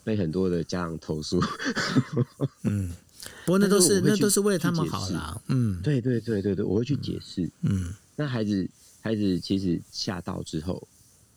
[0.03, 1.41] 被很多的家长投诉，
[2.67, 2.91] 嗯，
[3.45, 5.41] 不过那都是那都是为了他们好啦。
[5.47, 7.49] 嗯对对对对对，我会去解释。
[7.61, 10.85] 嗯那孩子孩子其实吓到之后，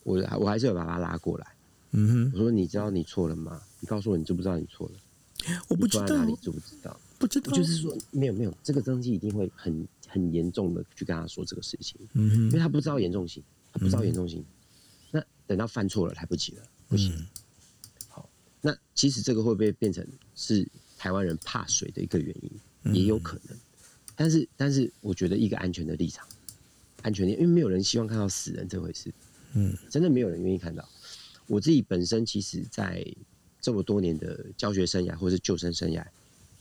[0.02, 1.46] 我我还是有把他拉过来，
[1.92, 3.60] 嗯哼我说你知道你错了吗？
[3.78, 4.98] 你告诉我你知不知道你错了？
[5.68, 6.98] 我不知道你知不知道？
[7.16, 13.42] 不知道，就是说没有没有，这个登记一定会很很严重的去跟他说这个事情，嗯因为，他不知道严重性，
[13.72, 14.44] 他不知道严重性，
[15.10, 17.12] 那等到犯错了来不及了，不行。
[17.14, 17.26] 嗯
[18.62, 23.56] 那其实这个会不会变成是台湾人怕水的一个原因，也有可能。
[24.14, 26.28] 但是但是我觉得一个安全的立场，
[27.00, 29.10] 安全的，因为没有人希望看到死人这回事，
[29.54, 30.86] 嗯真的没有人愿意看到。
[31.46, 33.02] 我自己本身其实，在
[33.62, 36.06] 这么多年的教学生涯或是救生生涯，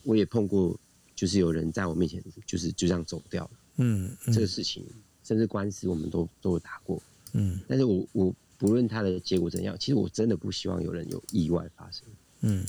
[0.03, 0.79] 我也碰过，
[1.19, 3.51] 就是有人在我面前就是就这样走掉了。
[3.75, 4.85] 嗯这个事情，
[5.21, 7.01] 甚至官司我们都都有打过。
[7.33, 12.03] 嗯但是我我不论他的结果怎样，其实我真的不希望有人有意外发生。
[12.39, 12.65] 嗯。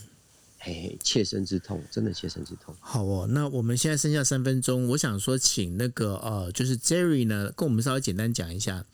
[0.62, 2.74] 嘿嘿，切身之痛，真的切身之痛。
[2.80, 8.84] 好哦，那我们现在剩下三分钟，我想说，请那个呃，就是 Jerry 呢，跟我们稍微简单讲一下，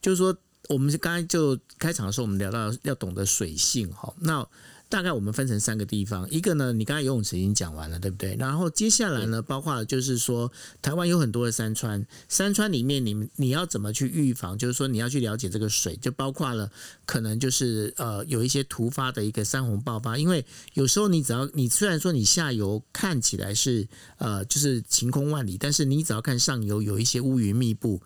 [0.00, 0.36] 就是说，
[0.68, 4.48] 我们是刚才就开场的时候，我们聊到要懂得水性哈，那
[4.88, 8.36] 大概我们分成三个地方，一个呢，你刚才游泳池已经讲完了，对不对？
[8.36, 14.56] 然后接下来呢，包括就是说，台湾有很多的山川，山川里面你你要怎么去预防？
[14.56, 16.70] 就是说你要去了解这个水，就包括了
[17.04, 28.00] 可能就是呃有一些突发的一个山洪爆发，因为有时候你只要你虽然说你下游看起来是呃就是晴空万里，但是你只要看上游有一些乌云密布。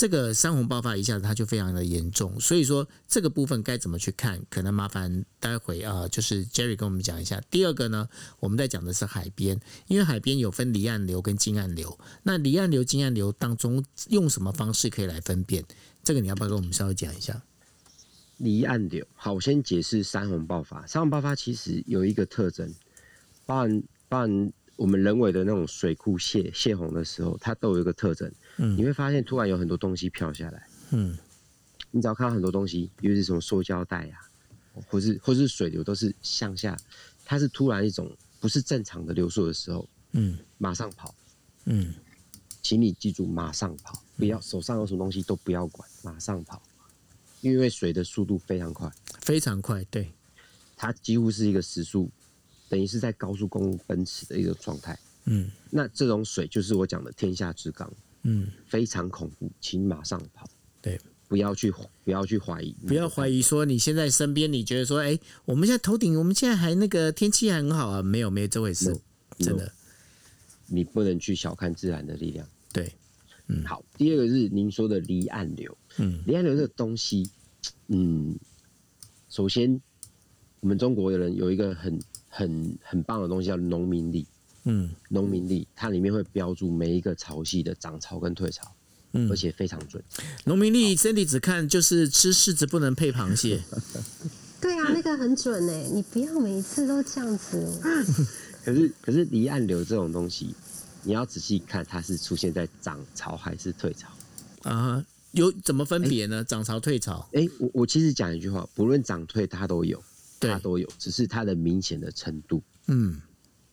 [0.00, 7.38] 这个山洪爆发一下子它就非常的严重，所以说这个部分该怎么去看，可能麻烦待会啊、就是 Jerry 跟我们讲一下。
[7.50, 15.62] 第二个呢，我们在讲的是海边，因为海边有分离岸流跟近岸流，那离岸流、近岸流当中用什么方式可以来分辨？
[16.02, 17.42] 这个你要不要跟我们稍微讲一下？
[18.38, 20.86] 离岸流，好，我先解释山洪爆发。
[20.86, 22.74] 山洪爆发其实有一个特征，
[23.44, 28.32] 包含包含我们人为的那种水库泄泄洪的时候，它都有一个特征。
[28.56, 28.74] 嗯。
[28.78, 31.14] 你会发现突然有很多东西飘下来，嗯。
[31.90, 34.16] 你只要看到很多东西，比如是什么塑胶袋啊，
[34.88, 36.74] 或是或是水流都是向下，
[37.26, 38.10] 它是突然一种
[38.40, 40.38] 不是正常的流速的时候，嗯。
[40.56, 41.14] 马上跑。
[41.66, 41.92] 嗯。
[42.62, 46.62] 请你记住，马上跑，不要手上有什么东西都不要管，马上跑，
[47.42, 50.10] 因为水的速度非常快，非常快，对，
[50.74, 52.10] 它几乎是一个时速，
[52.70, 54.98] 等于是在高速公路奔驰的一个状态。
[55.26, 55.50] 嗯。
[55.68, 57.92] 那这种水就是我讲的天下之刚，
[58.22, 60.48] 嗯，非常恐怖，请马上跑，
[60.80, 60.98] 对，
[61.28, 61.70] 不要去
[62.04, 68.96] 不要去怀疑，不要怀疑说你现在身边你觉得说，哎，我们现在头顶，我们现在还那个天气还很好啊，没有没有这回事
[69.38, 69.70] 真的，
[70.66, 72.46] 你不能去小看自然的力量。
[72.72, 72.92] 对，
[73.46, 73.64] 嗯。
[73.64, 76.22] 好，第二个是您说的离岸流，嗯。
[76.26, 77.30] 离岸流这个东西，
[77.88, 78.36] 嗯，
[79.28, 79.80] 首先
[80.60, 81.98] 我们中国的人有一个很
[82.30, 84.26] 很很棒的东西叫农民历，
[84.64, 88.66] 嗯农民历它里面会标注每一个潮汐的涨潮跟退潮，
[89.12, 90.02] 嗯而，且非常准。
[90.44, 93.60] 农民历身体只看就是吃柿子不能配螃蟹，
[94.60, 97.80] 对啊，那个很准哎，你不要每一次都这样子。
[98.64, 100.54] 可是可是离岸流这种东西，
[101.02, 104.08] 你要仔细看它是出现在涨潮还是退潮。
[104.62, 105.02] 啊，
[105.32, 106.44] 有怎么分别呢？
[106.44, 110.04] 涨潮退潮，哎、我我其实讲一句话，不论涨退它都有，对
[110.48, 112.62] 它都有，只是它的明显的程度。
[112.86, 113.20] 嗯。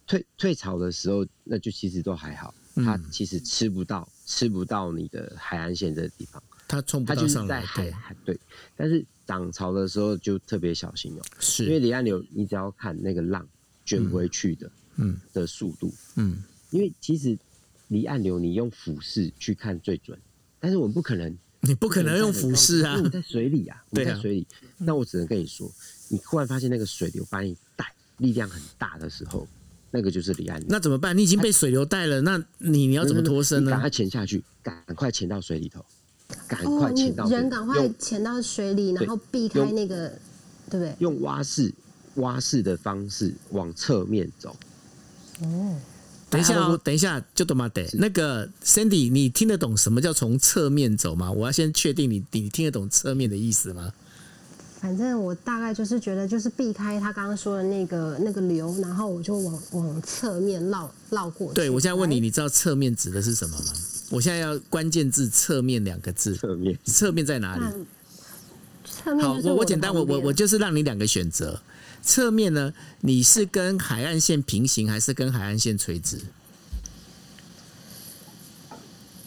[0.06, 2.86] 退退潮的时候，那就其实都还好，嗯。
[2.86, 8.40] 它其实吃不到吃不到你的海岸线这个地方，它冲不它就是到上来，在海对，海对。
[8.76, 11.66] 但是涨潮的时候就特别小心哦、是。
[11.66, 13.46] 因为，离岸流，你只要看那个浪
[13.86, 15.20] 卷回去的、嗯。
[15.34, 16.42] 的速度，嗯。
[16.70, 17.38] 因为其实
[17.90, 20.18] 离岸流你用俯视去看最准，
[20.60, 24.48] 但是我们不可能你不可能用俯视啊我在水里啊，我在水里，
[24.78, 25.70] 那我只能跟你说，
[26.10, 27.86] 你忽然发现那个水流把你带，
[28.18, 29.48] 力量很大的时候，
[29.92, 30.68] 那个就是离岸流。
[30.70, 31.18] 那怎么办？
[31.18, 33.90] 你已经被水流带了，那你你要怎么脱身呢你赶快？
[33.90, 35.86] 潜下去，赶快潜到水里头，
[36.48, 40.10] 赶哦快，潜到你水里人赶快用潜到水里，然对后避开那个，
[40.70, 40.96] 对不对？
[41.00, 41.74] 用蛙式
[42.16, 44.56] 蛙式的方式往侧面走。
[45.42, 45.80] 哦，
[46.30, 47.70] 等一下等一下，就懂吗？
[47.70, 51.32] 得那个 Sandy，你听得懂什么叫从侧面走吗？
[51.32, 53.94] 我要先确定你你听得懂侧面的意思吗？
[54.80, 61.56] 反正我大概就是觉得，就是避开他刚刚说的那个那个流，然后我就往往侧面绕绕过去。
[61.56, 63.74] 对我现在问你，你知道侧面指的是什么吗？
[64.10, 67.64] 我现在要关键字“侧面”两个字，侧面侧面在哪里？
[68.86, 71.60] 侧面好，就是的我我简单，我我我就是让你两个选择。
[72.04, 76.20] 侧面呢，你是跟海岸线平行，还是跟海岸线垂直？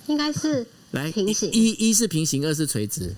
[0.07, 3.14] 应该是来，平行一一是平行，二是垂直。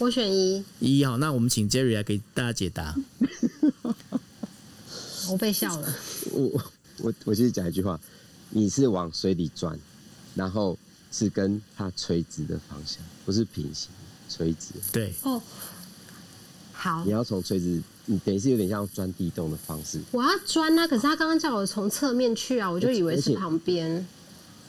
[0.00, 2.96] 我选一，一好，那我们请 Jerry 来给大家解答。
[5.28, 5.94] 我被笑了。
[6.32, 6.62] 我
[7.00, 8.00] 我我其实讲一句话，
[8.48, 9.78] 你是往水里钻，
[10.34, 10.78] 然后
[11.12, 13.90] 是跟它垂直的方向，不是平行，
[14.26, 14.70] 垂直。
[14.90, 15.42] 对，哦，
[16.72, 20.00] 好你，要从垂直，你等于是有点像钻地洞的方式。
[20.12, 20.88] 我要钻啊！
[20.88, 24.06] 可是他刚刚叫我从侧面去啊，我就以为是旁边。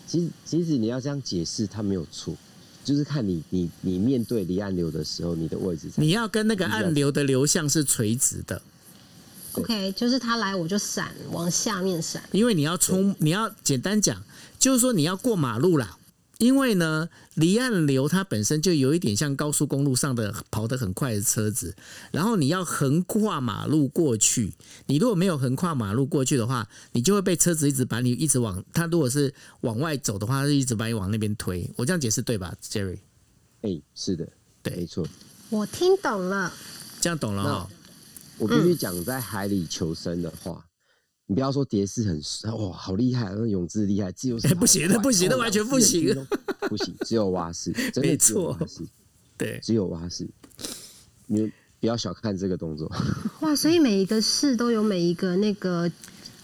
[0.05, 2.35] 其实其实你要这样解释，他没有错，
[2.83, 5.89] 就是看你你你面对离岸流的时候，你的位置。
[5.95, 8.61] 你要跟那个暗流的流向是垂直的
[9.53, 12.21] ，OK，就是他来我就闪，往下面闪。
[12.31, 14.23] 因为你要冲，你要简单讲，
[14.57, 15.97] 就是说你要过马路啦。
[16.41, 21.75] 因为呢，离岸流它本身就有一点像高速公路上的跑得很快的车子，
[22.11, 24.51] 然后你要横跨马路过去。
[24.87, 29.31] 你如果没有横跨马路过去的话，你就会被车子一直把你一直往它如果是
[29.61, 31.69] 往外走的话，它就一直把你往那边推。
[31.75, 32.97] 我这样解释对吧，Jerry？
[33.61, 34.27] 哎、是的，
[34.63, 35.07] 对没错。
[35.51, 36.51] 我听懂了，
[36.99, 37.69] 这样懂了哈、
[38.39, 40.65] 我必须讲，在海里求生的话，
[41.31, 42.21] 你不要说蝶式很
[42.59, 46.13] 哇，好厉害，那泳姿厉害，自由式哎不行那不行哦那完全不行
[46.67, 48.83] 不行，只有蛙式，真没的只有错蛙式，
[49.37, 50.27] 对，只有蛙式。
[51.27, 52.91] 你不要小看这个动作，
[53.39, 53.55] 哇！
[53.55, 55.89] 所以每一个式都有每一个那个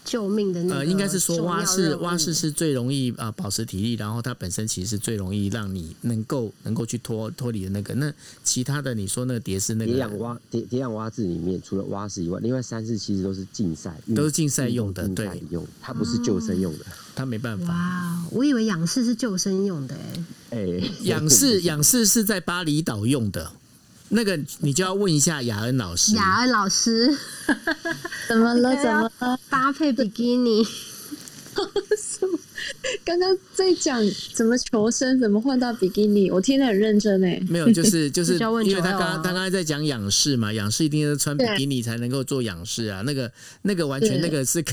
[0.08, 7.94] 救命的那个呃，应该是说蛙式，蛙式是最容易啊、呃保持体力，然后它本身其实是最容易让你能够能够去脱脱离的那个。
[7.96, 8.10] 那
[8.42, 16.86] 其他的你说那个蝶式那个蝶个仰蛙蝶蝶仰蛙式里面，除了蛙式以外，另外三式其实都是竞赛，都是竞赛用的对用，它不是救生用的。
[17.14, 17.66] 它没办法。
[17.68, 20.24] 哇，我以为仰视是救生用的哎。
[20.50, 23.52] 哎，仰视仰视是在巴厘岛用的，
[24.10, 26.14] 那个你就要问一下雅恩老师。
[26.14, 27.14] 雅恩老师
[28.28, 28.74] 怎么了？
[28.76, 29.38] 怎么了？
[29.50, 30.66] 搭配比基尼，
[33.04, 34.00] 刚刚在讲
[34.32, 37.40] 怎么求生，怎么换到比基尼，我听得很认真哎。
[37.48, 43.02] 没有，就是 就是，因为他刚刚他刚才在讲仰视嘛，仰视一定是穿比基尼才能够做仰视啊。
[43.02, 43.30] 那个
[43.62, 44.64] 那个完全那个是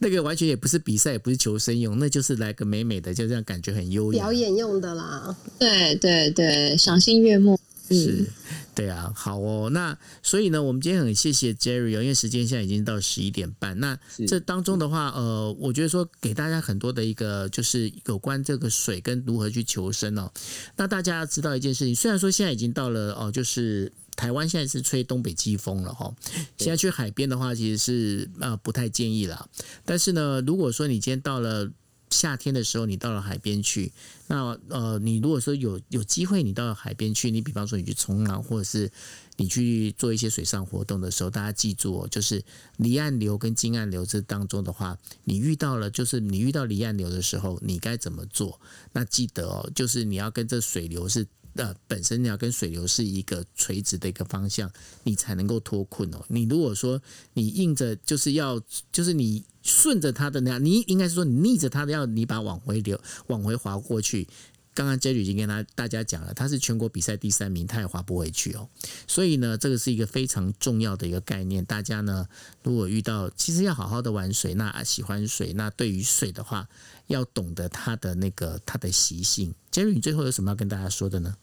[0.00, 4.18] 那个完全也不是比赛，也不是求生用，那就是来个美美的，就这样感觉很优雅。
[4.18, 5.36] 表演用的啦。
[5.58, 7.58] 对对对，赏心悦目。
[7.90, 8.26] 是嗯，，
[8.74, 9.70] 对啊，好哦。
[9.70, 13.78] 那所以呢，我们今天很谢谢 Jerry 哦，因为时间现在已经到十一点半。
[13.80, 20.30] 那这当中的话，呃，我觉得说给大家很多的一个就是有关这个水跟如何去求生哦。
[20.76, 23.92] 那大家要知道一件事情，虽然说现在已经到了哦，就是。
[24.16, 26.12] 台湾现在是吹东北季风了哈，
[26.58, 29.48] 现在去海边的话，其实是呃不太建议啦。
[29.82, 31.70] 但是呢，如果说你今天到了
[32.10, 33.92] 夏天的时候，你到了海边去，
[34.26, 38.90] 那呃，你如果说有有机会，你到了海边去，你比方说你去冲浪，或者是
[39.36, 42.42] 你去做一些水上活动的时候，大家记住哦，就是
[42.76, 48.60] 离岸流跟近岸流这当中的话，你遇到了就是你遇到离岸流的时候，你该怎么做？
[48.92, 51.26] 那记得哦，就是你要跟这水流是。
[51.60, 56.24] 呃，本身你要跟水流是一个垂直的一个方向，你才能够脱困哦。
[56.28, 57.00] 你如果说
[57.34, 58.58] 你硬着就是要，
[58.90, 64.26] 就是你顺着它的那样，你应该是说你逆着它的，要你把往回流，往回滑过去。
[64.72, 68.68] 刚刚 Jerry 已经跟他大家讲了，他是全国比赛第三名，他也滑不回去哦。
[69.06, 71.62] 所以呢，这个是一个非常重要的一个概念。
[71.64, 72.26] 大家呢，
[72.62, 76.68] 如果遇到其实要好好的玩水，那喜欢水，那对于水的话，
[77.08, 79.52] 要懂得它的那个它的习性。
[79.72, 81.36] Jerry，你最后有什么要跟大家说的呢？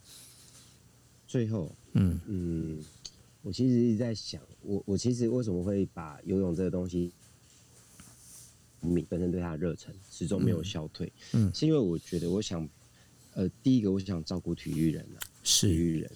[1.38, 2.20] 最后，嗯。
[2.26, 2.84] 嗯，
[3.44, 7.14] 我其实一直在想，我我其实为什么会把游泳这个东西，
[8.80, 11.52] 你本身对它的热忱始终没有消退，嗯。
[11.54, 12.68] 是因为我觉得我想，
[13.36, 16.12] 呃，第一个我想照顾体育人啊，体是，育人，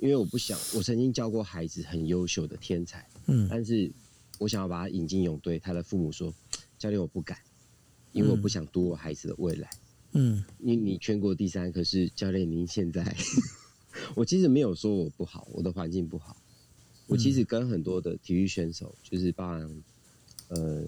[0.00, 3.48] 因为我不想，我曾经教过孩子很优秀的天才，嗯。
[3.50, 3.90] 但是
[4.38, 6.30] 我想要把他引进泳队，他的父母说，
[6.78, 7.38] 教练我不敢，
[8.12, 9.70] 因为我不想赌我孩子的未来。
[10.12, 10.44] 嗯。
[10.58, 13.16] 因为你全国第三，可是教练您现在，
[14.16, 16.36] 我其实没有说我不好，我的环境不好。
[17.06, 19.82] 我其实跟很多的体育选手，就是包含
[20.48, 20.84] 呃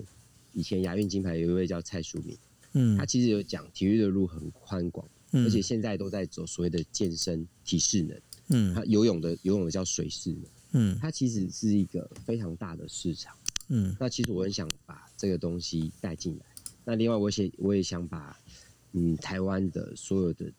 [0.53, 2.37] 以前亚运金牌有一位叫蔡淑敏，
[2.73, 2.97] 嗯。
[2.99, 8.75] 他其实有讲体育的路很宽广，嗯，而且现在都在走所谓的健身体适能，嗯。
[8.75, 10.99] 他游泳的游泳的叫水适能，嗯。
[11.01, 13.35] 它其实是一个非常大的市场。
[13.69, 13.97] 嗯。
[13.99, 16.45] 那其实我很想把这个东西带进来。
[16.85, 18.37] 那另外，我也我也想把
[18.93, 20.53] 嗯台湾的所有的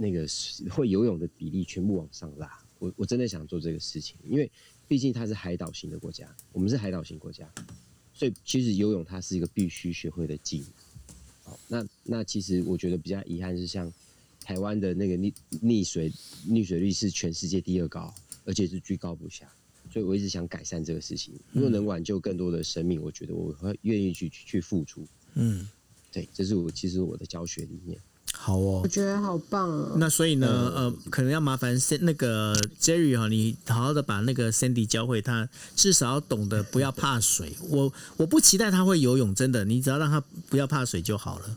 [0.00, 0.26] 那个
[0.70, 2.50] 会游泳的比例全部往上拉。
[2.78, 4.50] 我我真的想做这个事情，因为
[4.88, 7.46] 毕竟它是海岛型的国家，我们是海岛型国家，
[8.14, 10.68] 所以其实游泳它是一个必须学会的技能。
[11.44, 13.92] 好，那那其实我觉得比较遗憾是像
[14.42, 15.30] 台湾的那个溺
[15.62, 16.10] 溺水
[16.48, 18.14] 溺水率是全世界第二高，
[18.46, 19.46] 而且是居高不下，
[19.92, 21.34] 所以我一直想改善这个事情。
[21.52, 25.06] 如果能挽救更多的生命，我觉得我会愿意去去付出。
[25.34, 25.68] 嗯，
[26.10, 28.00] 对，这是我其实我的教学理念。
[28.42, 28.88] 好哦我。
[28.88, 29.92] 觉得好棒哦。
[29.96, 37.52] 那所以呢，呃，可能要麻烦那个 Jerry 哈、你好好的把那个 Sandy 教会他，至少要懂得不要怕水。
[37.68, 41.56] 我我不期待他会游泳，真的，你只要让他不要怕水就好了。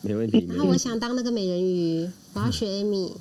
[0.00, 0.76] 没问题， 没然后我。
[0.76, 3.12] 想当那个美人鱼，我要学 Amy。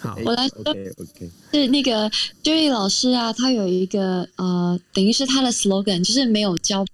[0.00, 2.10] 好，我来说 OK OK，是那个
[2.42, 6.86] Jerry 老师啊，他有一个呃，等于是他的 slogan，就是没有教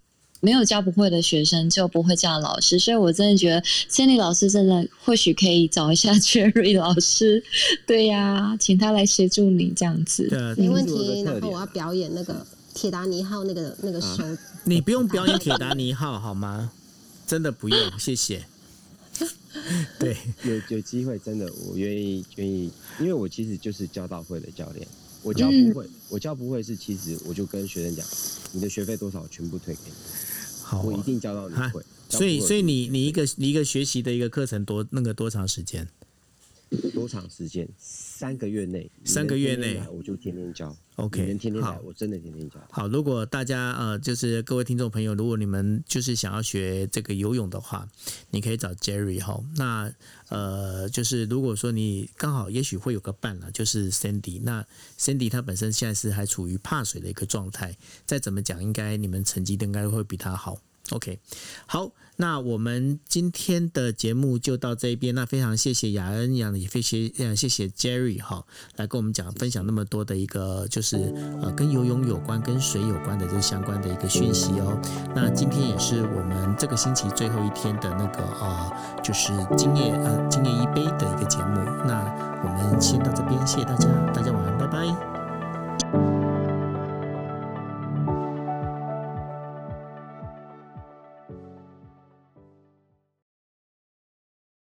[0.47, 7.43] 没有教不会的学生就不会叫老师，所以我真的觉得 Sandy 老师真的或许可以找一下 Jerry 老师，
[7.85, 10.29] 对呀、请他来协助你这样子。
[10.57, 11.23] 没问题。
[11.25, 14.23] 然后我要表演那个铁达尼号那个那个手，
[14.63, 16.71] 你不用表演铁达尼号好吗？
[17.27, 18.45] 真的不用，谢谢。
[19.99, 22.71] 对，有有机会真的我愿意愿意，
[23.01, 24.87] 因为我其实就是教导会的教练，
[25.23, 28.07] 我教不会，我教不会是其实我就跟学生讲，
[28.53, 29.93] 你的学费多少我全部退给你，
[30.67, 31.81] 好哦、我一定教到你啊会。
[32.09, 35.87] 所以，所以你你一个你一个学习的一个课程多那个多长时间？
[36.93, 37.69] 多长时间？
[37.79, 40.77] 三个月内，三个月内我就天天教。
[40.97, 42.57] OK，能天天来好，我真的天天教。
[42.71, 47.87] 好，如果大家呃，就是各位听众朋友，如果你们就是想要学这个游泳的话，
[48.31, 49.39] 你可以找 Jerry 哈。
[49.57, 49.93] 那
[50.31, 54.41] 呃，就是如果说你刚好也许会有个伴了，就是 Sandy。
[54.43, 54.67] 那
[54.99, 60.59] Sandy 他本身现在是还处于怕水的一个状态，再怎么讲，应该你们成绩应该会比他好。
[60.93, 61.19] OK，
[61.67, 65.13] 好，那我们今天的节目就到这边。
[65.17, 68.45] 那非常谢谢雅恩，一样的也非谢呃谢谢 Jerry 哈，
[68.77, 70.97] 来跟我们讲分享那么多的一个就是
[71.43, 74.81] 呃跟游泳有关、跟水有关的这相关的一个讯息哦。
[75.15, 81.65] 那今天也是我们这个星期最后一天的那个呃，就是今夜呃今夜一杯的一个节目。
[81.85, 82.05] 那
[82.45, 84.57] 我们先到这边，谢谢大家，大家晚安。
[84.57, 85.26] 拜拜